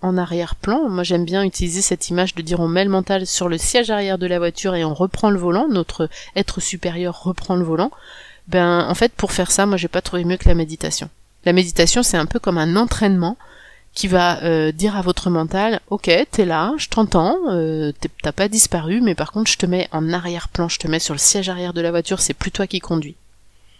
en 0.00 0.16
arrière-plan, 0.16 0.88
moi 0.88 1.02
j'aime 1.02 1.24
bien 1.24 1.42
utiliser 1.42 1.82
cette 1.82 2.08
image 2.08 2.34
de 2.34 2.42
dire 2.42 2.60
on 2.60 2.68
met 2.68 2.84
le 2.84 2.90
mental 2.90 3.26
sur 3.26 3.48
le 3.48 3.58
siège 3.58 3.90
arrière 3.90 4.18
de 4.18 4.28
la 4.28 4.38
voiture 4.38 4.76
et 4.76 4.84
on 4.84 4.94
reprend 4.94 5.30
le 5.30 5.38
volant, 5.38 5.66
notre 5.68 6.08
être 6.36 6.60
supérieur 6.60 7.24
reprend 7.24 7.56
le 7.56 7.64
volant. 7.64 7.90
Ben 8.46 8.86
en 8.88 8.94
fait 8.94 9.12
pour 9.12 9.32
faire 9.32 9.50
ça, 9.50 9.66
moi 9.66 9.76
j'ai 9.76 9.88
pas 9.88 10.00
trouvé 10.00 10.24
mieux 10.24 10.36
que 10.36 10.48
la 10.48 10.54
méditation. 10.54 11.10
La 11.44 11.52
méditation 11.52 12.04
c'est 12.04 12.16
un 12.16 12.26
peu 12.26 12.38
comme 12.38 12.58
un 12.58 12.76
entraînement 12.76 13.36
qui 13.94 14.06
va 14.06 14.42
euh, 14.44 14.72
dire 14.72 14.96
à 14.96 15.02
votre 15.02 15.30
mental 15.30 15.80
ok 15.90 16.10
t'es 16.30 16.44
là 16.44 16.74
je 16.76 16.88
t'entends 16.88 17.36
euh, 17.48 17.92
t'as 18.22 18.32
pas 18.32 18.48
disparu 18.48 19.00
mais 19.00 19.14
par 19.14 19.32
contre 19.32 19.50
je 19.50 19.58
te 19.58 19.66
mets 19.66 19.88
en 19.92 20.12
arrière-plan 20.12 20.68
je 20.68 20.78
te 20.78 20.86
mets 20.86 21.00
sur 21.00 21.14
le 21.14 21.18
siège 21.18 21.48
arrière 21.48 21.72
de 21.72 21.80
la 21.80 21.90
voiture 21.90 22.20
c'est 22.20 22.34
plus 22.34 22.52
toi 22.52 22.66
qui 22.66 22.80
conduis 22.80 23.16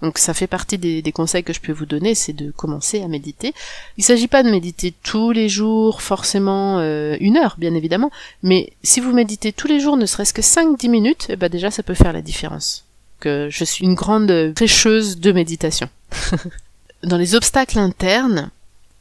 donc 0.03 0.19
ça 0.19 0.35
fait 0.35 0.47
partie 0.47 0.79
des, 0.79 1.13
conseils 1.13 1.43
que 1.43 1.53
je 1.53 1.61
peux 1.61 1.73
vous 1.73 1.87
donner, 1.87 2.15
c'est 2.15 2.33
de 2.33 2.53
commencer 2.53 3.03
à 3.03 3.09
méditer. 3.09 3.53
Il 3.97 4.05
s'agit 4.05 4.29
pas 4.29 4.43
de 4.43 4.51
méditer 4.51 4.95
tous 5.03 5.33
les 5.33 5.49
jours, 5.49 6.03
forcément 6.03 6.79
euh, 6.79 7.17
une 7.21 7.37
heure, 7.37 7.57
bien 7.59 7.75
évidemment, 7.75 8.11
mais 8.43 8.73
si 8.85 9.01
vous 9.01 9.13
méditez 9.13 9.53
tous 9.53 9.67
les 9.67 9.81
jours, 9.81 9.97
ne 9.97 10.07
serait-ce 10.07 10.33
que 10.33 10.43
5-10 10.43 10.89
minutes, 10.89 11.27
eh 11.31 11.37
ben 11.37 11.49
déjà 11.49 11.71
ça 11.71 11.83
peut 11.83 11.95
faire 11.95 12.13
la 12.13 12.23
différence. 12.23 12.85
Que 13.19 13.49
je 13.51 13.65
suis 13.65 13.85
une 13.85 13.95
grande 13.95 14.53
prêcheuse 14.55 15.19
de 15.19 15.33
méditation. 15.33 15.89
Dans 17.03 17.17
les 17.17 17.35
obstacles 17.35 17.79
internes, 17.79 18.51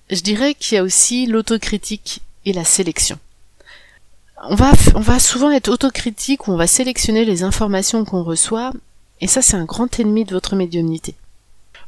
je 0.10 0.22
dirais 0.22 0.54
qu'il 0.54 0.76
y 0.76 0.80
a 0.80 0.84
aussi 0.84 1.26
l'autocritique 1.26 2.22
et 2.46 2.54
la 2.54 2.64
sélection. 2.64 3.20
On 4.50 4.56
va, 4.56 4.72
on 4.96 5.00
va 5.00 5.20
souvent 5.20 5.52
être 5.52 5.68
autocritique 5.68 6.48
ou 6.48 6.52
on 6.52 6.58
va 6.58 6.68
sélectionner 6.68 7.26
les 7.26 7.44
informations 7.44 8.06
qu'on 8.06 8.24
reçoit, 8.24 8.72
et 9.20 9.28
ça 9.28 9.42
c'est 9.42 9.58
un 9.58 9.66
grand 9.66 10.00
ennemi 10.00 10.26
de 10.26 10.34
votre 10.34 10.56
médiumnité. 10.56 11.16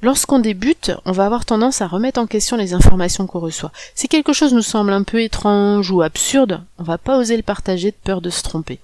Lorsqu'on 0.01 0.39
débute, 0.39 0.91
on 1.05 1.11
va 1.11 1.25
avoir 1.25 1.45
tendance 1.45 1.81
à 1.81 1.87
remettre 1.87 2.19
en 2.19 2.25
question 2.25 2.55
les 2.55 2.73
informations 2.73 3.27
qu'on 3.27 3.39
reçoit. 3.39 3.71
Si 3.95 4.07
quelque 4.07 4.33
chose 4.33 4.53
nous 4.53 4.61
semble 4.61 4.93
un 4.93 5.03
peu 5.03 5.21
étrange 5.21 5.91
ou 5.91 6.01
absurde, 6.01 6.63
on 6.77 6.83
va 6.83 6.97
pas 6.97 7.17
oser 7.17 7.35
le 7.35 7.43
partager 7.43 7.91
de 7.91 7.97
peur 8.03 8.21
de 8.21 8.29
se 8.29 8.41
tromper. 8.41 8.79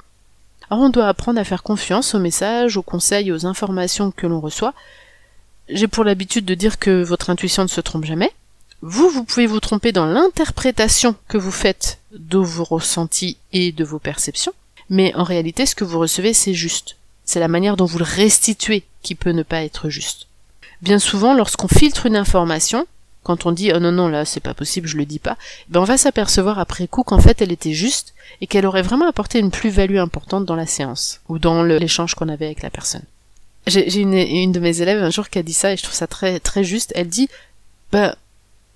Alors 0.69 0.83
on 0.83 0.89
doit 0.89 1.07
apprendre 1.07 1.39
à 1.39 1.43
faire 1.43 1.63
confiance 1.63 2.15
aux 2.15 2.19
messages, 2.19 2.75
aux 2.75 2.83
conseils, 2.83 3.31
aux 3.31 3.45
informations 3.45 4.11
que 4.11 4.27
l'on 4.27 4.41
reçoit. 4.41 4.73
J'ai 5.69 5.87
pour 5.87 6.03
l'habitude 6.03 6.45
de 6.45 6.53
dire 6.53 6.79
que 6.79 7.01
votre 7.01 7.29
intuition 7.29 7.63
ne 7.63 7.69
se 7.69 7.81
trompe 7.81 8.05
jamais, 8.05 8.31
vous, 8.81 9.09
vous 9.09 9.23
pouvez 9.23 9.47
vous 9.47 9.59
tromper 9.59 9.91
dans 9.91 10.05
l'interprétation 10.05 11.15
que 11.27 11.37
vous 11.37 11.51
faites 11.51 11.99
de 12.11 12.37
vos 12.37 12.63
ressentis 12.63 13.37
et 13.51 13.71
de 13.71 13.83
vos 13.83 13.99
perceptions, 13.99 14.53
mais 14.89 15.13
en 15.15 15.23
réalité, 15.23 15.65
ce 15.65 15.75
que 15.75 15.83
vous 15.83 15.99
recevez, 15.99 16.33
c'est 16.33 16.53
juste. 16.53 16.97
C'est 17.25 17.39
la 17.39 17.47
manière 17.47 17.77
dont 17.77 17.85
vous 17.85 17.97
le 17.97 18.05
restituez 18.05 18.83
qui 19.01 19.15
peut 19.15 19.31
ne 19.31 19.43
pas 19.43 19.63
être 19.63 19.89
juste. 19.89 20.27
Bien 20.81 20.99
souvent, 20.99 21.33
lorsqu'on 21.33 21.67
filtre 21.67 22.05
une 22.05 22.15
information, 22.15 22.85
quand 23.25 23.47
on 23.47 23.51
dit 23.51 23.71
oh 23.73 23.79
non 23.79 23.91
non 23.91 24.07
là 24.07 24.23
c'est 24.23 24.39
pas 24.39 24.53
possible 24.53 24.87
je 24.87 24.97
le 24.97 25.05
dis 25.05 25.19
pas, 25.19 25.35
ben 25.67 25.81
on 25.81 25.85
va 25.85 25.97
s'apercevoir 25.97 26.59
après 26.59 26.87
coup 26.87 27.01
qu'en 27.01 27.19
fait 27.19 27.41
elle 27.41 27.51
était 27.51 27.73
juste 27.73 28.13
et 28.39 28.45
qu'elle 28.45 28.67
aurait 28.67 28.83
vraiment 28.83 29.07
apporté 29.07 29.39
une 29.39 29.49
plus-value 29.49 29.97
importante 29.97 30.45
dans 30.45 30.55
la 30.55 30.67
séance 30.67 31.21
ou 31.27 31.39
dans 31.39 31.63
l'échange 31.63 32.13
qu'on 32.13 32.29
avait 32.29 32.45
avec 32.45 32.61
la 32.61 32.69
personne. 32.69 33.01
J'ai 33.65 33.97
une, 33.97 34.51
de 34.51 34.59
mes 34.59 34.83
élèves 34.83 35.01
un 35.01 35.09
jour 35.09 35.29
qui 35.29 35.39
a 35.39 35.43
dit 35.43 35.53
ça 35.53 35.73
et 35.73 35.77
je 35.77 35.81
trouve 35.81 35.95
ça 35.95 36.05
très 36.05 36.39
très 36.39 36.63
juste. 36.63 36.91
Elle 36.93 37.07
dit 37.07 37.27
bah 37.91 38.15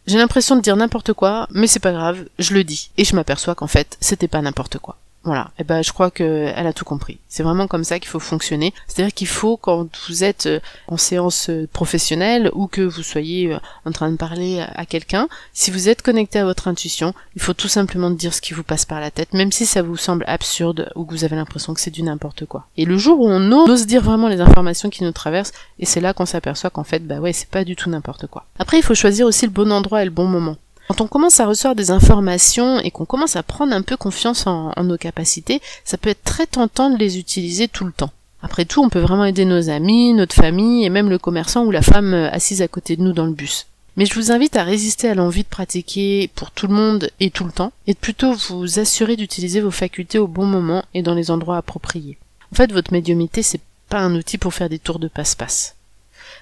j'ai 0.09 0.17
l'impression 0.17 0.55
de 0.55 0.61
dire 0.61 0.75
n'importe 0.75 1.13
quoi, 1.13 1.47
mais 1.51 1.67
c'est 1.67 1.79
pas 1.79 1.91
grave, 1.91 2.25
je 2.39 2.55
le 2.55 2.63
dis. 2.63 2.89
Et 2.97 3.05
je 3.05 3.15
m'aperçois 3.15 3.53
qu'en 3.53 3.67
fait, 3.67 3.95
c'était 4.01 4.27
pas 4.27 4.41
n'importe 4.41 4.79
quoi. 4.79 4.97
Voilà. 5.23 5.51
Et 5.59 5.65
ben, 5.65 5.83
je 5.83 5.91
crois 5.91 6.11
que 6.11 6.49
elle 6.55 6.65
a 6.65 6.73
tout 6.73 6.85
compris. 6.85 7.19
C'est 7.27 7.43
vraiment 7.43 7.67
comme 7.67 7.83
ça 7.83 7.99
qu'il 7.99 8.07
faut 8.07 8.19
fonctionner. 8.19 8.73
C'est-à-dire 8.87 9.13
qu'il 9.13 9.27
faut, 9.27 9.57
quand 9.57 9.87
vous 10.07 10.23
êtes 10.23 10.45
euh, 10.45 10.59
en 10.87 10.95
séance 10.95 11.49
euh, 11.49 11.67
professionnelle 11.71 12.49
ou 12.53 12.67
que 12.67 12.81
vous 12.81 13.03
soyez 13.03 13.53
euh, 13.53 13.59
en 13.85 13.91
train 13.91 14.09
de 14.11 14.15
parler 14.15 14.65
à 14.73 14.85
quelqu'un, 14.85 15.27
si 15.51 15.71
vous 15.71 15.89
êtes 15.89 16.01
connecté 16.01 16.39
à 16.39 16.45
votre 16.45 16.69
intuition, 16.69 17.13
il 17.35 17.41
faut 17.41 17.53
tout 17.53 17.67
simplement 17.67 18.09
dire 18.09 18.33
ce 18.33 18.41
qui 18.41 18.53
vous 18.53 18.63
passe 18.63 18.85
par 18.85 19.01
la 19.01 19.11
tête, 19.11 19.33
même 19.33 19.51
si 19.51 19.65
ça 19.65 19.81
vous 19.81 19.97
semble 19.97 20.23
absurde 20.25 20.89
ou 20.95 21.03
que 21.03 21.11
vous 21.11 21.25
avez 21.25 21.35
l'impression 21.35 21.73
que 21.73 21.81
c'est 21.81 21.91
du 21.91 22.03
n'importe 22.03 22.45
quoi. 22.45 22.67
Et 22.77 22.85
le 22.85 22.97
jour 22.97 23.19
où 23.19 23.27
on 23.27 23.51
ose 23.51 23.87
dire 23.87 24.01
vraiment 24.01 24.29
les 24.29 24.39
informations 24.39 24.89
qui 24.89 25.03
nous 25.03 25.11
traversent, 25.11 25.53
et 25.79 25.85
c'est 25.85 26.01
là 26.01 26.13
qu'on 26.13 26.25
s'aperçoit 26.25 26.69
qu'en 26.69 26.85
fait, 26.85 27.05
bah 27.05 27.19
ouais, 27.19 27.33
c'est 27.33 27.49
pas 27.49 27.65
du 27.65 27.75
tout 27.75 27.89
n'importe 27.89 28.27
quoi. 28.27 28.45
Après, 28.57 28.77
il 28.77 28.83
faut 28.83 28.95
choisir 28.95 29.27
aussi 29.27 29.45
le 29.45 29.51
bon 29.51 29.71
endroit 29.71 30.01
et 30.01 30.05
le 30.05 30.11
bon 30.11 30.27
moment. 30.27 30.55
Quand 30.89 31.01
on 31.01 31.07
commence 31.07 31.39
à 31.39 31.45
recevoir 31.45 31.75
des 31.75 31.91
informations 31.91 32.79
et 32.79 32.89
qu'on 32.89 33.05
commence 33.05 33.35
à 33.35 33.43
prendre 33.43 33.73
un 33.73 33.83
peu 33.83 33.95
confiance 33.95 34.47
en, 34.47 34.73
nos 34.83 34.97
capacités, 34.97 35.61
ça 35.85 35.99
peut 35.99 36.09
être 36.09 36.23
très 36.23 36.47
tentant 36.47 36.89
de 36.89 36.97
les 36.97 37.19
utiliser 37.19 37.67
tout 37.67 37.85
le 37.85 37.91
temps. 37.91 38.09
Après 38.41 38.65
tout, 38.65 38.81
on 38.81 38.89
peut 38.89 38.99
vraiment 38.99 39.25
aider 39.25 39.45
nos 39.45 39.69
amis, 39.69 40.13
notre 40.13 40.33
famille 40.33 40.83
et 40.83 40.89
même 40.89 41.11
le 41.11 41.19
commerçant 41.19 41.63
ou 41.63 41.69
la 41.69 41.83
femme 41.83 42.15
euh, 42.15 42.31
assise 42.31 42.63
à 42.63 42.67
côté 42.67 42.95
de 42.95 43.03
nous 43.03 43.13
dans 43.13 43.27
le 43.27 43.33
bus. 43.33 43.67
Mais 43.97 44.07
je 44.07 44.15
vous 44.15 44.31
invite 44.31 44.55
à 44.55 44.63
résister 44.63 45.07
à 45.07 45.13
l'envie 45.13 45.43
de 45.43 45.47
pratiquer 45.47 46.27
pour 46.33 46.49
tout 46.49 46.65
le 46.65 46.73
monde 46.73 47.11
et 47.19 47.29
tout 47.29 47.43
le 47.43 47.51
temps, 47.51 47.71
et 47.85 47.93
de 47.93 47.99
plutôt 47.99 48.33
vous 48.33 48.79
assurer 48.79 49.15
d'utiliser 49.15 49.61
vos 49.61 49.69
facultés 49.69 50.17
au 50.17 50.27
bon 50.27 50.47
moment 50.47 50.83
et 50.95 51.03
dans 51.03 51.13
les 51.13 51.29
endroits 51.29 51.57
appropriés. 51.57 52.17
En 52.51 52.55
fait, 52.55 52.71
votre 52.71 52.93
médiumité, 52.93 53.43
c'est 53.43 53.61
pas 53.89 53.99
un 53.99 54.15
outil 54.15 54.39
pour 54.39 54.55
faire 54.55 54.69
des 54.69 54.79
tours 54.79 54.97
de 54.97 55.07
passe-passe. 55.07 55.75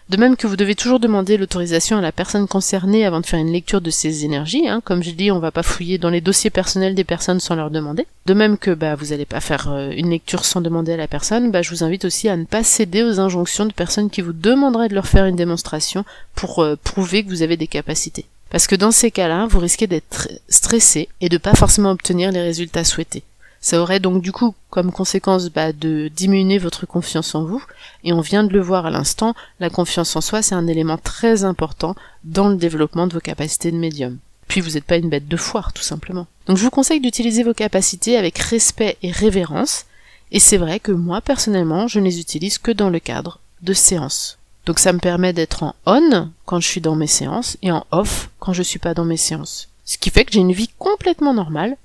De 0.10 0.16
même 0.16 0.38
que 0.38 0.48
vous 0.48 0.56
devez 0.56 0.76
toujours 0.76 1.02
demander 1.02 1.36
l'autorisation 1.36 1.98
à 1.98 2.02
la 2.02 2.14
personne 2.14 2.48
concernée 2.48 3.06
avant 3.06 3.20
de 3.20 3.26
faire 3.26 3.40
une 3.40 3.52
lecture 3.52 3.82
de 3.82 3.90
ses 3.90 4.24
énergies. 4.24 4.66
Hein. 4.66 4.80
Comme 4.86 5.04
je 5.04 5.12
dis, 5.12 5.32
on 5.32 5.40
va 5.40 5.52
pas 5.52 5.64
fouiller 5.64 5.98
dans 5.98 6.10
les 6.10 6.22
dossiers 6.22 6.50
personnels 6.50 6.96
des 6.96 7.04
personnes 7.04 7.42
sans 7.42 7.56
leur 7.56 7.72
demander. 7.72 8.08
De 8.26 8.34
même 8.34 8.58
que 8.58 8.72
bah, 8.72 8.96
vous 8.96 9.08
n'allez 9.08 9.26
pas 9.26 9.42
faire 9.42 9.70
euh, 9.70 9.90
une 9.92 10.12
lecture 10.12 10.46
sans 10.46 10.62
demander 10.62 10.94
à 10.94 10.98
la 10.98 11.10
personne, 11.10 11.52
bah, 11.52 11.62
je 11.62 11.72
vous 11.72 11.84
invite 11.84 12.06
aussi 12.06 12.30
à 12.30 12.38
ne 12.38 12.46
pas 12.46 12.64
céder 12.64 13.04
aux 13.04 13.20
injonctions 13.20 13.66
de 13.66 13.74
personnes 13.74 14.10
qui 14.10 14.22
vous 14.22 14.32
demanderaient 14.32 14.88
de 14.88 14.96
leur 14.96 15.08
faire 15.08 15.26
une 15.26 15.36
démonstration 15.36 16.06
pour 16.36 16.60
euh, 16.60 16.78
prouver 16.82 17.26
que 17.26 17.30
vous 17.30 17.42
avez 17.42 17.58
des 17.58 17.68
capacités. 17.68 18.26
Parce 18.50 18.68
que 18.68 18.78
dans 18.78 18.92
ces 18.92 19.12
cas-là, 19.12 19.46
vous 19.50 19.60
risquez 19.60 19.88
d'être 19.88 20.30
stressé 20.48 21.10
et 21.20 21.28
de 21.28 21.38
pas 21.38 21.54
forcément 21.54 21.92
obtenir 21.92 22.32
les 22.32 22.42
résultats 22.42 22.86
souhaités. 22.86 23.24
Ça 23.62 23.82
aurait 23.82 24.00
donc 24.00 24.22
du 24.22 24.32
coup 24.32 24.56
comme 24.70 24.92
conséquence 24.92 25.50
bah, 25.50 25.74
de 25.74 26.10
diminuer 26.10 26.58
votre 26.58 26.86
confiance 26.86 27.36
en 27.36 27.44
vous, 27.44 27.64
et 28.04 28.14
on 28.14 28.22
vient 28.22 28.44
de 28.44 28.54
le 28.54 28.62
voir 28.62 28.86
à 28.86 28.92
l'instant, 28.92 29.34
la 29.60 29.70
confiance 29.70 30.16
en 30.16 30.22
soi 30.22 30.42
c'est 30.42 30.56
un 30.56 30.68
élément 30.68 30.98
très 30.98 31.44
important 31.44 31.96
dans 32.24 32.50
le 32.50 32.56
développement 32.56 33.08
de 33.08 33.14
vos 33.14 33.20
capacités 33.20 33.72
de 33.72 33.78
médium. 33.78 34.18
Puis 34.48 34.62
vous 34.62 34.72
n'êtes 34.72 34.86
pas 34.86 34.98
une 34.98 35.10
bête 35.10 35.28
de 35.28 35.38
foire 35.38 35.74
tout 35.74 35.84
simplement. 35.84 36.28
Donc 36.46 36.58
je 36.58 36.64
vous 36.64 36.70
conseille 36.70 37.02
d'utiliser 37.02 37.44
vos 37.44 37.54
capacités 37.54 38.18
avec 38.18 38.38
respect 38.38 38.98
et 39.02 39.12
révérence, 39.12 39.86
et 40.32 40.40
c'est 40.40 40.58
vrai 40.58 40.80
que 40.80 40.92
moi 40.92 41.22
personnellement 41.22 41.88
je 41.88 42.00
ne 42.00 42.06
les 42.06 42.20
utilise 42.20 42.58
que 42.58 42.72
dans 42.72 42.90
le 42.90 43.00
cadre 43.00 43.40
de 43.62 43.74
séances. 43.74 44.38
Donc 44.66 44.80
ça 44.80 44.92
me 44.92 45.00
permet 45.00 45.32
d'être 45.34 45.64
en 45.64 45.76
on 45.86 46.30
quand 46.46 46.60
je 46.60 46.68
suis 46.68 46.82
dans 46.82 46.96
mes 46.96 47.08
séances 47.08 47.58
et 47.62 47.72
en 47.72 47.86
off 47.92 48.30
quand 48.40 48.54
je 48.54 48.64
suis 48.64 48.80
pas 48.80 48.94
dans 48.94 49.06
mes 49.06 49.18
séances. 49.18 49.70
Ce 49.86 49.98
qui 49.98 50.10
fait 50.10 50.26
que 50.26 50.34
j'ai 50.34 50.42
une 50.42 50.52
vie 50.52 50.70
complètement 50.78 51.34
normale 51.34 51.78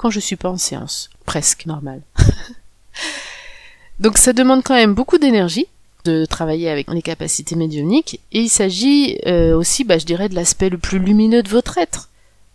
quand 0.00 0.08
je 0.08 0.18
suis 0.18 0.36
pas 0.36 0.48
en 0.48 0.56
séance. 0.56 1.10
Presque 1.26 1.66
normal. 1.66 2.00
Donc 4.00 4.16
ça 4.16 4.32
demande 4.32 4.62
quand 4.64 4.74
même 4.74 4.94
beaucoup 4.94 5.18
d'énergie 5.18 5.66
de 6.06 6.24
travailler 6.24 6.70
avec 6.70 6.90
les 6.90 7.02
capacités 7.02 7.54
médiumniques 7.54 8.18
et 8.32 8.40
il 8.40 8.48
s'agit 8.48 9.18
euh, 9.26 9.54
aussi, 9.54 9.84
bah, 9.84 9.98
je 9.98 10.06
dirais, 10.06 10.30
de 10.30 10.34
l'aspect 10.34 10.70
le 10.70 10.78
plus 10.78 10.98
lumineux 10.98 11.42
de 11.42 11.50
votre 11.50 11.76
être. 11.76 12.08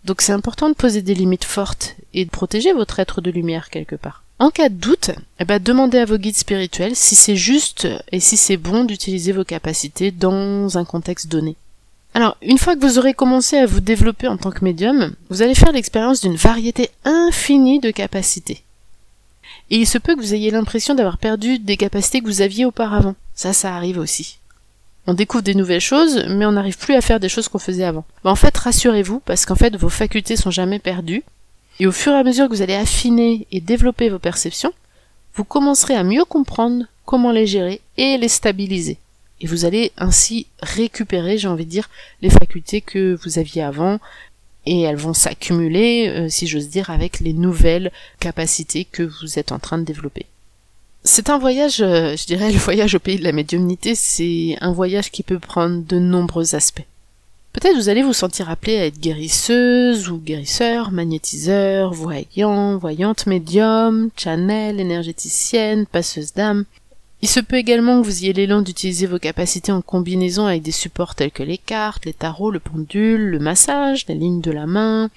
Donc 0.05 0.21
c'est 0.21 0.31
important 0.31 0.69
de 0.69 0.73
poser 0.73 1.03
des 1.03 1.13
limites 1.13 1.43
fortes 1.43 1.95
et 2.15 2.25
de 2.25 2.31
protéger 2.31 2.73
votre 2.73 2.99
être 2.99 3.21
de 3.21 3.29
lumière 3.29 3.69
quelque 3.69 3.95
part. 3.95 4.23
En 4.39 4.49
cas 4.49 4.69
de 4.69 4.73
doute, 4.73 5.11
eh 5.39 5.45
ben, 5.45 5.61
demandez 5.61 5.99
à 5.99 6.05
vos 6.05 6.17
guides 6.17 6.37
spirituels 6.37 6.95
si 6.95 7.13
c'est 7.13 7.35
juste 7.35 7.87
et 8.11 8.19
si 8.19 8.37
c'est 8.37 8.57
bon 8.57 8.85
d'utiliser 8.85 9.33
vos 9.33 9.45
capacités 9.45 10.09
dans 10.09 10.79
un 10.79 10.83
contexte 10.83 11.27
donné. 11.27 11.57
Alors, 12.15 12.37
une 12.41 12.57
fois 12.57 12.77
que 12.77 12.79
vous 12.79 12.97
aurez 12.97 13.13
commencé 13.13 13.57
à 13.57 13.65
vous 13.65 13.81
développer 13.81 14.29
en 14.29 14.37
tant 14.37 14.49
que 14.49 14.63
médium, 14.63 15.13
vous 15.29 15.41
allez 15.41 15.53
faire 15.53 15.73
l'expérience 15.73 16.21
d'une 16.21 16.37
variété 16.37 16.89
infinie 17.03 17.81
de 17.81 17.91
capacités. 17.91 18.63
Et 19.69 19.75
il 19.79 19.85
se 19.85 19.97
peut 19.97 20.15
que 20.15 20.21
vous 20.21 20.33
ayez 20.33 20.49
l'impression 20.49 20.95
d'avoir 20.95 21.17
perdu 21.17 21.59
des 21.59 21.75
capacités 21.75 22.21
que 22.21 22.27
vous 22.27 22.39
aviez 22.39 22.63
auparavant. 22.63 23.15
Ça, 23.33 23.51
ça 23.51 23.75
arrive 23.75 23.97
aussi. 23.97 24.39
On 25.07 25.13
découvre 25.13 25.43
des 25.43 25.55
nouvelles 25.55 25.81
choses, 25.81 26.23
mais 26.29 26.45
on 26.45 26.53
n'arrive 26.53 26.77
plus 26.77 26.95
à 26.95 27.01
faire 27.01 27.19
des 27.19 27.27
choses 27.27 27.49
qu'on 27.49 27.59
faisait 27.59 27.83
avant. 27.83 28.05
en 28.23 28.35
fait, 28.35 28.55
rassurez-vous, 28.55 29.19
parce 29.19 29.45
qu'en 29.45 29.55
fait, 29.55 29.75
vos 29.75 29.89
facultés 29.89 30.37
sont 30.37 30.51
jamais 30.51 30.79
perdues. 30.79 31.25
Et 31.81 31.85
au 31.85 31.91
fur 31.91 32.13
et 32.13 32.17
à 32.17 32.23
mesure 32.23 32.47
que 32.47 32.53
vous 32.53 32.61
allez 32.61 32.75
affiner 32.75 33.45
et 33.51 33.59
développer 33.59 34.07
vos 34.07 34.19
perceptions, 34.19 34.71
vous 35.33 35.43
commencerez 35.43 35.95
à 35.95 36.03
mieux 36.05 36.23
comprendre 36.23 36.85
comment 37.03 37.33
les 37.33 37.45
gérer 37.45 37.81
et 37.97 38.17
les 38.17 38.29
stabiliser. 38.29 38.99
Et 39.41 39.47
vous 39.47 39.65
allez 39.65 39.91
ainsi 39.97 40.47
récupérer, 40.61 41.37
j'ai 41.37 41.47
envie 41.47 41.65
de 41.65 41.69
dire, 41.69 41.89
les 42.21 42.29
facultés 42.29 42.81
que 42.81 43.17
vous 43.23 43.37
aviez 43.37 43.63
avant, 43.63 43.99
et 44.65 44.81
elles 44.81 44.95
vont 44.95 45.13
s'accumuler, 45.13 46.07
euh, 46.07 46.29
si 46.29 46.47
j'ose 46.47 46.69
dire, 46.69 46.89
avec 46.89 47.19
les 47.19 47.33
nouvelles 47.33 47.91
capacités 48.19 48.85
que 48.85 49.03
vous 49.03 49.37
êtes 49.37 49.51
en 49.51 49.59
train 49.59 49.77
de 49.77 49.83
développer. 49.83 50.25
C'est 51.03 51.29
un 51.29 51.37
voyage, 51.37 51.81
euh, 51.81 52.15
je 52.15 52.25
dirais 52.25 52.51
le 52.51 52.57
voyage 52.57 52.95
au 52.95 52.99
pays 52.99 53.19
de 53.19 53.23
la 53.23 53.31
médiumnité, 53.31 53.93
c'est 53.93 54.57
un 54.61 54.71
voyage 54.71 55.11
qui 55.11 55.21
peut 55.21 55.39
prendre 55.39 55.83
de 55.83 55.99
nombreux 55.99 56.55
aspects. 56.55 56.85
Peut-être 57.53 57.77
vous 57.77 57.87
allez 57.89 58.01
vous 58.01 58.11
sentir 58.11 58.49
appelé 58.49 58.77
à 58.77 58.85
être 58.87 58.99
guérisseuse 58.99 60.09
ou 60.09 60.17
guérisseur, 60.17 60.91
magnétiseur, 60.91 61.93
voyant, 61.93 62.77
voyante 62.77 63.27
médium, 63.27 64.09
channel, 64.17 64.79
énergéticienne, 64.79 65.85
passeuse 65.85 66.33
d'âme. 66.33 66.65
Il 67.25 67.27
se 67.27 67.39
peut 67.39 67.55
également 67.55 67.99
que 67.99 68.05
vous 68.05 68.23
ayez 68.23 68.33
l'élan 68.33 68.61
d'utiliser 68.61 69.07
vos 69.07 69.17
capacités 69.17 69.71
en 69.71 69.81
combinaison 69.81 70.45
avec 70.45 70.61
des 70.61 70.71
supports 70.71 71.15
tels 71.15 71.31
que 71.31 71.41
les 71.41 71.57
cartes, 71.57 72.05
les 72.05 72.13
tarots, 72.13 72.51
le 72.51 72.59
pendule, 72.59 73.31
le 73.31 73.39
massage, 73.39 74.05
la 74.07 74.13
ligne 74.13 74.41
de 74.41 74.51
la 74.51 74.67
main, 74.67 75.09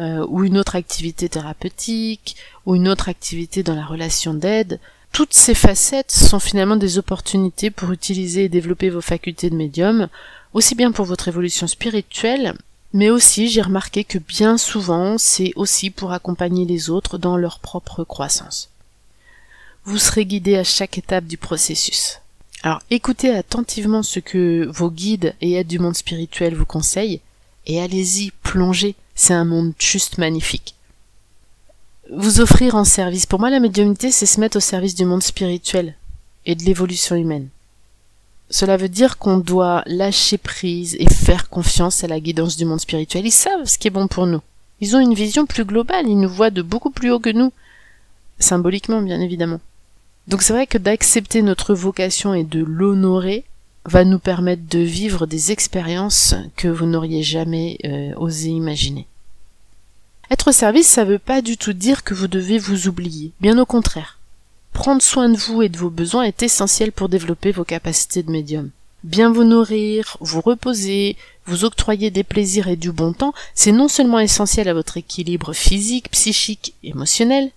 euh, 0.00 0.26
ou 0.28 0.42
une 0.42 0.58
autre 0.58 0.74
activité 0.74 1.28
thérapeutique, 1.28 2.34
ou 2.66 2.74
une 2.74 2.88
autre 2.88 3.08
activité 3.08 3.62
dans 3.62 3.76
la 3.76 3.84
relation 3.84 4.34
d'aide, 4.34 4.80
toutes 5.12 5.32
ces 5.32 5.54
facettes 5.54 6.10
sont 6.10 6.40
finalement 6.40 6.74
des 6.74 6.98
opportunités 6.98 7.70
pour 7.70 7.92
utiliser 7.92 8.46
et 8.46 8.48
développer 8.48 8.90
vos 8.90 9.00
facultés 9.00 9.48
de 9.48 9.54
médium, 9.54 10.08
aussi 10.54 10.74
bien 10.74 10.90
pour 10.90 11.04
votre 11.04 11.28
évolution 11.28 11.68
spirituelle, 11.68 12.54
mais 12.92 13.10
aussi 13.10 13.46
j'ai 13.48 13.62
remarqué 13.62 14.02
que 14.02 14.18
bien 14.18 14.58
souvent 14.58 15.18
c'est 15.18 15.52
aussi 15.54 15.90
pour 15.90 16.10
accompagner 16.10 16.64
les 16.64 16.90
autres 16.90 17.16
dans 17.16 17.36
leur 17.36 17.60
propre 17.60 18.02
croissance. 18.02 18.73
Vous 19.84 19.98
serez 19.98 20.24
guidé 20.24 20.56
à 20.56 20.64
chaque 20.64 20.98
étape 20.98 21.26
du 21.26 21.36
processus. 21.36 22.20
Alors 22.62 22.80
écoutez 22.90 23.30
attentivement 23.30 24.02
ce 24.02 24.20
que 24.20 24.66
vos 24.72 24.90
guides 24.90 25.34
et 25.40 25.52
aides 25.52 25.66
du 25.66 25.78
monde 25.78 25.96
spirituel 25.96 26.54
vous 26.54 26.64
conseillent, 26.64 27.20
et 27.66 27.80
allez-y, 27.80 28.30
plongez, 28.42 28.94
c'est 29.14 29.34
un 29.34 29.44
monde 29.44 29.74
juste 29.78 30.18
magnifique 30.18 30.74
vous 32.10 32.40
offrir 32.40 32.74
en 32.74 32.84
service. 32.84 33.26
Pour 33.26 33.40
moi, 33.40 33.50
la 33.50 33.60
médiumnité, 33.60 34.10
c'est 34.10 34.26
se 34.26 34.40
mettre 34.40 34.56
au 34.56 34.60
service 34.60 34.94
du 34.94 35.04
monde 35.04 35.22
spirituel 35.22 35.94
et 36.46 36.54
de 36.54 36.64
l'évolution 36.64 37.16
humaine. 37.16 37.48
Cela 38.50 38.76
veut 38.76 38.88
dire 38.88 39.18
qu'on 39.18 39.38
doit 39.38 39.82
lâcher 39.86 40.38
prise 40.38 40.96
et 40.98 41.08
faire 41.08 41.48
confiance 41.48 42.04
à 42.04 42.08
la 42.08 42.20
guidance 42.20 42.56
du 42.56 42.66
monde 42.66 42.80
spirituel. 42.80 43.26
Ils 43.26 43.32
savent 43.32 43.64
ce 43.64 43.78
qui 43.78 43.88
est 43.88 43.90
bon 43.90 44.06
pour 44.06 44.26
nous. 44.26 44.40
Ils 44.80 44.94
ont 44.96 45.00
une 45.00 45.14
vision 45.14 45.46
plus 45.46 45.64
globale, 45.64 46.08
ils 46.08 46.18
nous 46.18 46.28
voient 46.28 46.50
de 46.50 46.62
beaucoup 46.62 46.90
plus 46.90 47.10
haut 47.10 47.20
que 47.20 47.30
nous. 47.30 47.52
Symboliquement, 48.38 49.00
bien 49.00 49.20
évidemment. 49.20 49.60
Donc 50.28 50.42
c'est 50.42 50.52
vrai 50.52 50.66
que 50.66 50.78
d'accepter 50.78 51.42
notre 51.42 51.74
vocation 51.74 52.34
et 52.34 52.44
de 52.44 52.62
l'honorer 52.62 53.44
va 53.84 54.04
nous 54.04 54.18
permettre 54.18 54.62
de 54.68 54.78
vivre 54.78 55.26
des 55.26 55.52
expériences 55.52 56.34
que 56.56 56.68
vous 56.68 56.86
n'auriez 56.86 57.22
jamais 57.22 57.78
euh, 57.84 58.14
osé 58.16 58.48
imaginer. 58.48 59.06
Être 60.30 60.52
service, 60.52 60.86
ça 60.86 61.04
veut 61.04 61.18
pas 61.18 61.42
du 61.42 61.58
tout 61.58 61.74
dire 61.74 62.02
que 62.02 62.14
vous 62.14 62.28
devez 62.28 62.58
vous 62.58 62.88
oublier. 62.88 63.32
Bien 63.40 63.58
au 63.58 63.66
contraire. 63.66 64.18
Prendre 64.72 65.02
soin 65.02 65.28
de 65.28 65.36
vous 65.36 65.62
et 65.62 65.68
de 65.68 65.76
vos 65.76 65.90
besoins 65.90 66.24
est 66.24 66.42
essentiel 66.42 66.92
pour 66.92 67.08
développer 67.08 67.52
vos 67.52 67.64
capacités 67.64 68.22
de 68.22 68.30
médium. 68.30 68.70
Bien 69.04 69.30
vous 69.30 69.44
nourrir, 69.44 70.16
vous 70.20 70.40
reposer, 70.40 71.16
vous 71.46 71.66
octroyer 71.66 72.10
des 72.10 72.24
plaisirs 72.24 72.68
et 72.68 72.76
du 72.76 72.90
bon 72.90 73.12
temps, 73.12 73.34
c'est 73.54 73.70
non 73.70 73.88
seulement 73.88 74.18
essentiel 74.18 74.66
à 74.66 74.74
votre 74.74 74.96
équilibre 74.96 75.52
physique, 75.52 76.10
psychique, 76.10 76.74
émotionnel, 76.82 77.50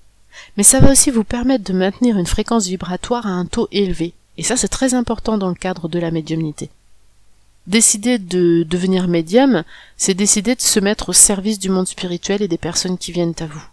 mais 0.56 0.64
ça 0.64 0.80
va 0.80 0.92
aussi 0.92 1.12
vous 1.12 1.24
permettre 1.24 1.64
de 1.64 1.78
maintenir 1.78 2.18
une 2.18 2.26
fréquence 2.26 2.68
vibratoire 2.68 3.28
à 3.28 3.32
un 3.32 3.46
taux 3.46 3.68
élevé. 3.72 4.14
Et 4.38 4.44
ça, 4.44 4.58
c'est 4.58 4.68
très 4.68 4.94
important 4.94 5.38
dans 5.38 5.50
le 5.50 5.56
cadre 5.56 5.88
de 5.88 6.00
la 6.00 6.12
médiumnité. 6.12 6.70
Décider 7.66 8.18
de 8.18 8.64
devenir 8.64 9.08
médium, 9.08 9.64
c'est 9.98 10.14
décider 10.14 10.56
de 10.56 10.62
se 10.62 10.80
mettre 10.80 11.10
au 11.10 11.14
service 11.14 11.60
du 11.60 11.70
monde 11.70 11.88
spirituel 11.88 12.42
et 12.42 12.48
des 12.48 12.58
personnes 12.58 12.98
qui 12.98 13.12
viennent 13.12 13.34
à 13.40 13.46
vous. 13.46 13.64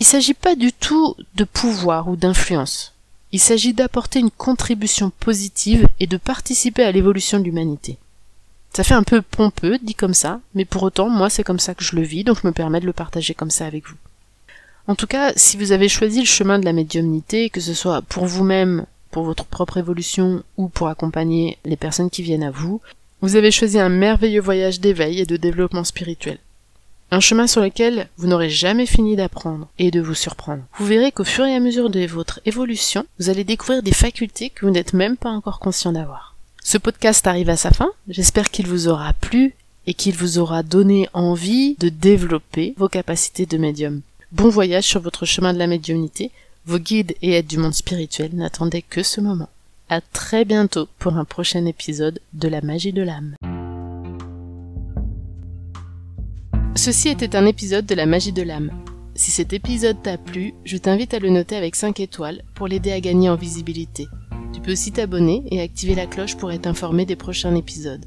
Il 0.00 0.06
s'agit 0.06 0.34
pas 0.34 0.56
du 0.56 0.72
tout 0.72 1.14
de 1.36 1.44
pouvoir 1.44 2.08
ou 2.08 2.16
d'influence. 2.16 2.94
Il 3.30 3.38
s'agit 3.38 3.72
d'apporter 3.72 4.18
une 4.18 4.30
contribution 4.32 5.10
positive 5.20 5.86
et 6.00 6.06
de 6.06 6.16
participer 6.16 6.82
à 6.82 6.90
l'évolution 6.90 7.38
de 7.38 7.44
l'humanité. 7.44 7.98
Ça 8.74 8.84
fait 8.84 8.94
un 8.94 9.02
peu 9.02 9.22
pompeux, 9.22 9.78
dit 9.78 9.94
comme 9.94 10.14
ça, 10.14 10.40
mais 10.54 10.64
pour 10.64 10.82
autant, 10.82 11.08
moi 11.08 11.30
c'est 11.30 11.44
comme 11.44 11.60
ça 11.60 11.74
que 11.74 11.84
je 11.84 11.94
le 11.94 12.02
vis, 12.02 12.24
donc 12.24 12.40
je 12.42 12.46
me 12.46 12.52
permets 12.52 12.80
de 12.80 12.86
le 12.86 12.92
partager 12.92 13.34
comme 13.34 13.50
ça 13.50 13.66
avec 13.66 13.86
vous. 13.86 13.96
En 14.88 14.94
tout 14.94 15.06
cas, 15.06 15.32
si 15.36 15.56
vous 15.56 15.72
avez 15.72 15.88
choisi 15.88 16.20
le 16.20 16.26
chemin 16.26 16.58
de 16.58 16.64
la 16.64 16.72
médiumnité, 16.72 17.50
que 17.50 17.60
ce 17.60 17.74
soit 17.74 18.02
pour 18.02 18.26
vous-même, 18.26 18.86
pour 19.10 19.24
votre 19.24 19.44
propre 19.44 19.76
évolution 19.76 20.42
ou 20.56 20.68
pour 20.68 20.88
accompagner 20.88 21.58
les 21.64 21.76
personnes 21.76 22.10
qui 22.10 22.22
viennent 22.22 22.42
à 22.42 22.50
vous, 22.50 22.80
vous 23.20 23.36
avez 23.36 23.52
choisi 23.52 23.78
un 23.78 23.88
merveilleux 23.88 24.40
voyage 24.40 24.80
d'éveil 24.80 25.20
et 25.20 25.26
de 25.26 25.36
développement 25.36 25.84
spirituel. 25.84 26.38
Un 27.12 27.20
chemin 27.20 27.46
sur 27.46 27.60
lequel 27.60 28.08
vous 28.16 28.26
n'aurez 28.26 28.48
jamais 28.48 28.86
fini 28.86 29.14
d'apprendre 29.14 29.68
et 29.78 29.90
de 29.90 30.00
vous 30.00 30.14
surprendre. 30.14 30.62
Vous 30.78 30.86
verrez 30.86 31.12
qu'au 31.12 31.24
fur 31.24 31.44
et 31.44 31.54
à 31.54 31.60
mesure 31.60 31.90
de 31.90 32.04
votre 32.06 32.40
évolution, 32.46 33.04
vous 33.20 33.28
allez 33.28 33.44
découvrir 33.44 33.82
des 33.82 33.92
facultés 33.92 34.50
que 34.50 34.64
vous 34.64 34.72
n'êtes 34.72 34.94
même 34.94 35.16
pas 35.16 35.30
encore 35.30 35.60
conscient 35.60 35.92
d'avoir. 35.92 36.34
Ce 36.64 36.78
podcast 36.78 37.26
arrive 37.26 37.50
à 37.50 37.56
sa 37.56 37.70
fin, 37.70 37.90
j'espère 38.08 38.50
qu'il 38.50 38.66
vous 38.66 38.88
aura 38.88 39.12
plu 39.12 39.54
et 39.86 39.94
qu'il 39.94 40.16
vous 40.16 40.38
aura 40.38 40.62
donné 40.62 41.08
envie 41.12 41.76
de 41.78 41.90
développer 41.90 42.74
vos 42.78 42.88
capacités 42.88 43.46
de 43.46 43.58
médium. 43.58 44.00
Bon 44.32 44.48
voyage 44.48 44.84
sur 44.84 45.02
votre 45.02 45.26
chemin 45.26 45.52
de 45.52 45.58
la 45.58 45.66
médiumnité, 45.66 46.30
vos 46.64 46.78
guides 46.78 47.14
et 47.20 47.32
aides 47.32 47.46
du 47.46 47.58
monde 47.58 47.74
spirituel 47.74 48.30
n'attendaient 48.32 48.80
que 48.80 49.02
ce 49.02 49.20
moment. 49.20 49.50
À 49.90 50.00
très 50.00 50.46
bientôt 50.46 50.88
pour 50.98 51.18
un 51.18 51.26
prochain 51.26 51.66
épisode 51.66 52.18
de 52.32 52.48
la 52.48 52.62
magie 52.62 52.94
de 52.94 53.02
l'âme. 53.02 53.34
Ceci 56.76 57.10
était 57.10 57.36
un 57.36 57.44
épisode 57.44 57.84
de 57.84 57.94
la 57.94 58.06
magie 58.06 58.32
de 58.32 58.40
l'âme. 58.40 58.70
Si 59.14 59.30
cet 59.30 59.52
épisode 59.52 60.02
t'a 60.02 60.16
plu, 60.16 60.54
je 60.64 60.78
t'invite 60.78 61.12
à 61.12 61.18
le 61.18 61.28
noter 61.28 61.56
avec 61.56 61.76
5 61.76 62.00
étoiles 62.00 62.42
pour 62.54 62.68
l'aider 62.68 62.92
à 62.92 63.00
gagner 63.00 63.28
en 63.28 63.36
visibilité. 63.36 64.08
Tu 64.54 64.62
peux 64.62 64.72
aussi 64.72 64.92
t'abonner 64.92 65.42
et 65.50 65.60
activer 65.60 65.94
la 65.94 66.06
cloche 66.06 66.38
pour 66.38 66.50
être 66.52 66.66
informé 66.66 67.04
des 67.04 67.16
prochains 67.16 67.54
épisodes. 67.54 68.06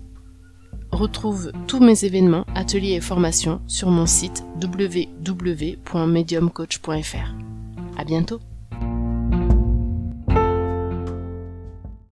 Retrouve 0.95 1.51
tous 1.67 1.81
mes 1.81 2.05
événements, 2.05 2.45
ateliers 2.55 2.93
et 2.93 3.01
formations 3.01 3.59
sur 3.67 3.89
mon 3.89 4.05
site 4.05 4.45
www.mediumcoach.fr. 4.63 7.35
À 7.97 8.05
bientôt! 8.05 8.39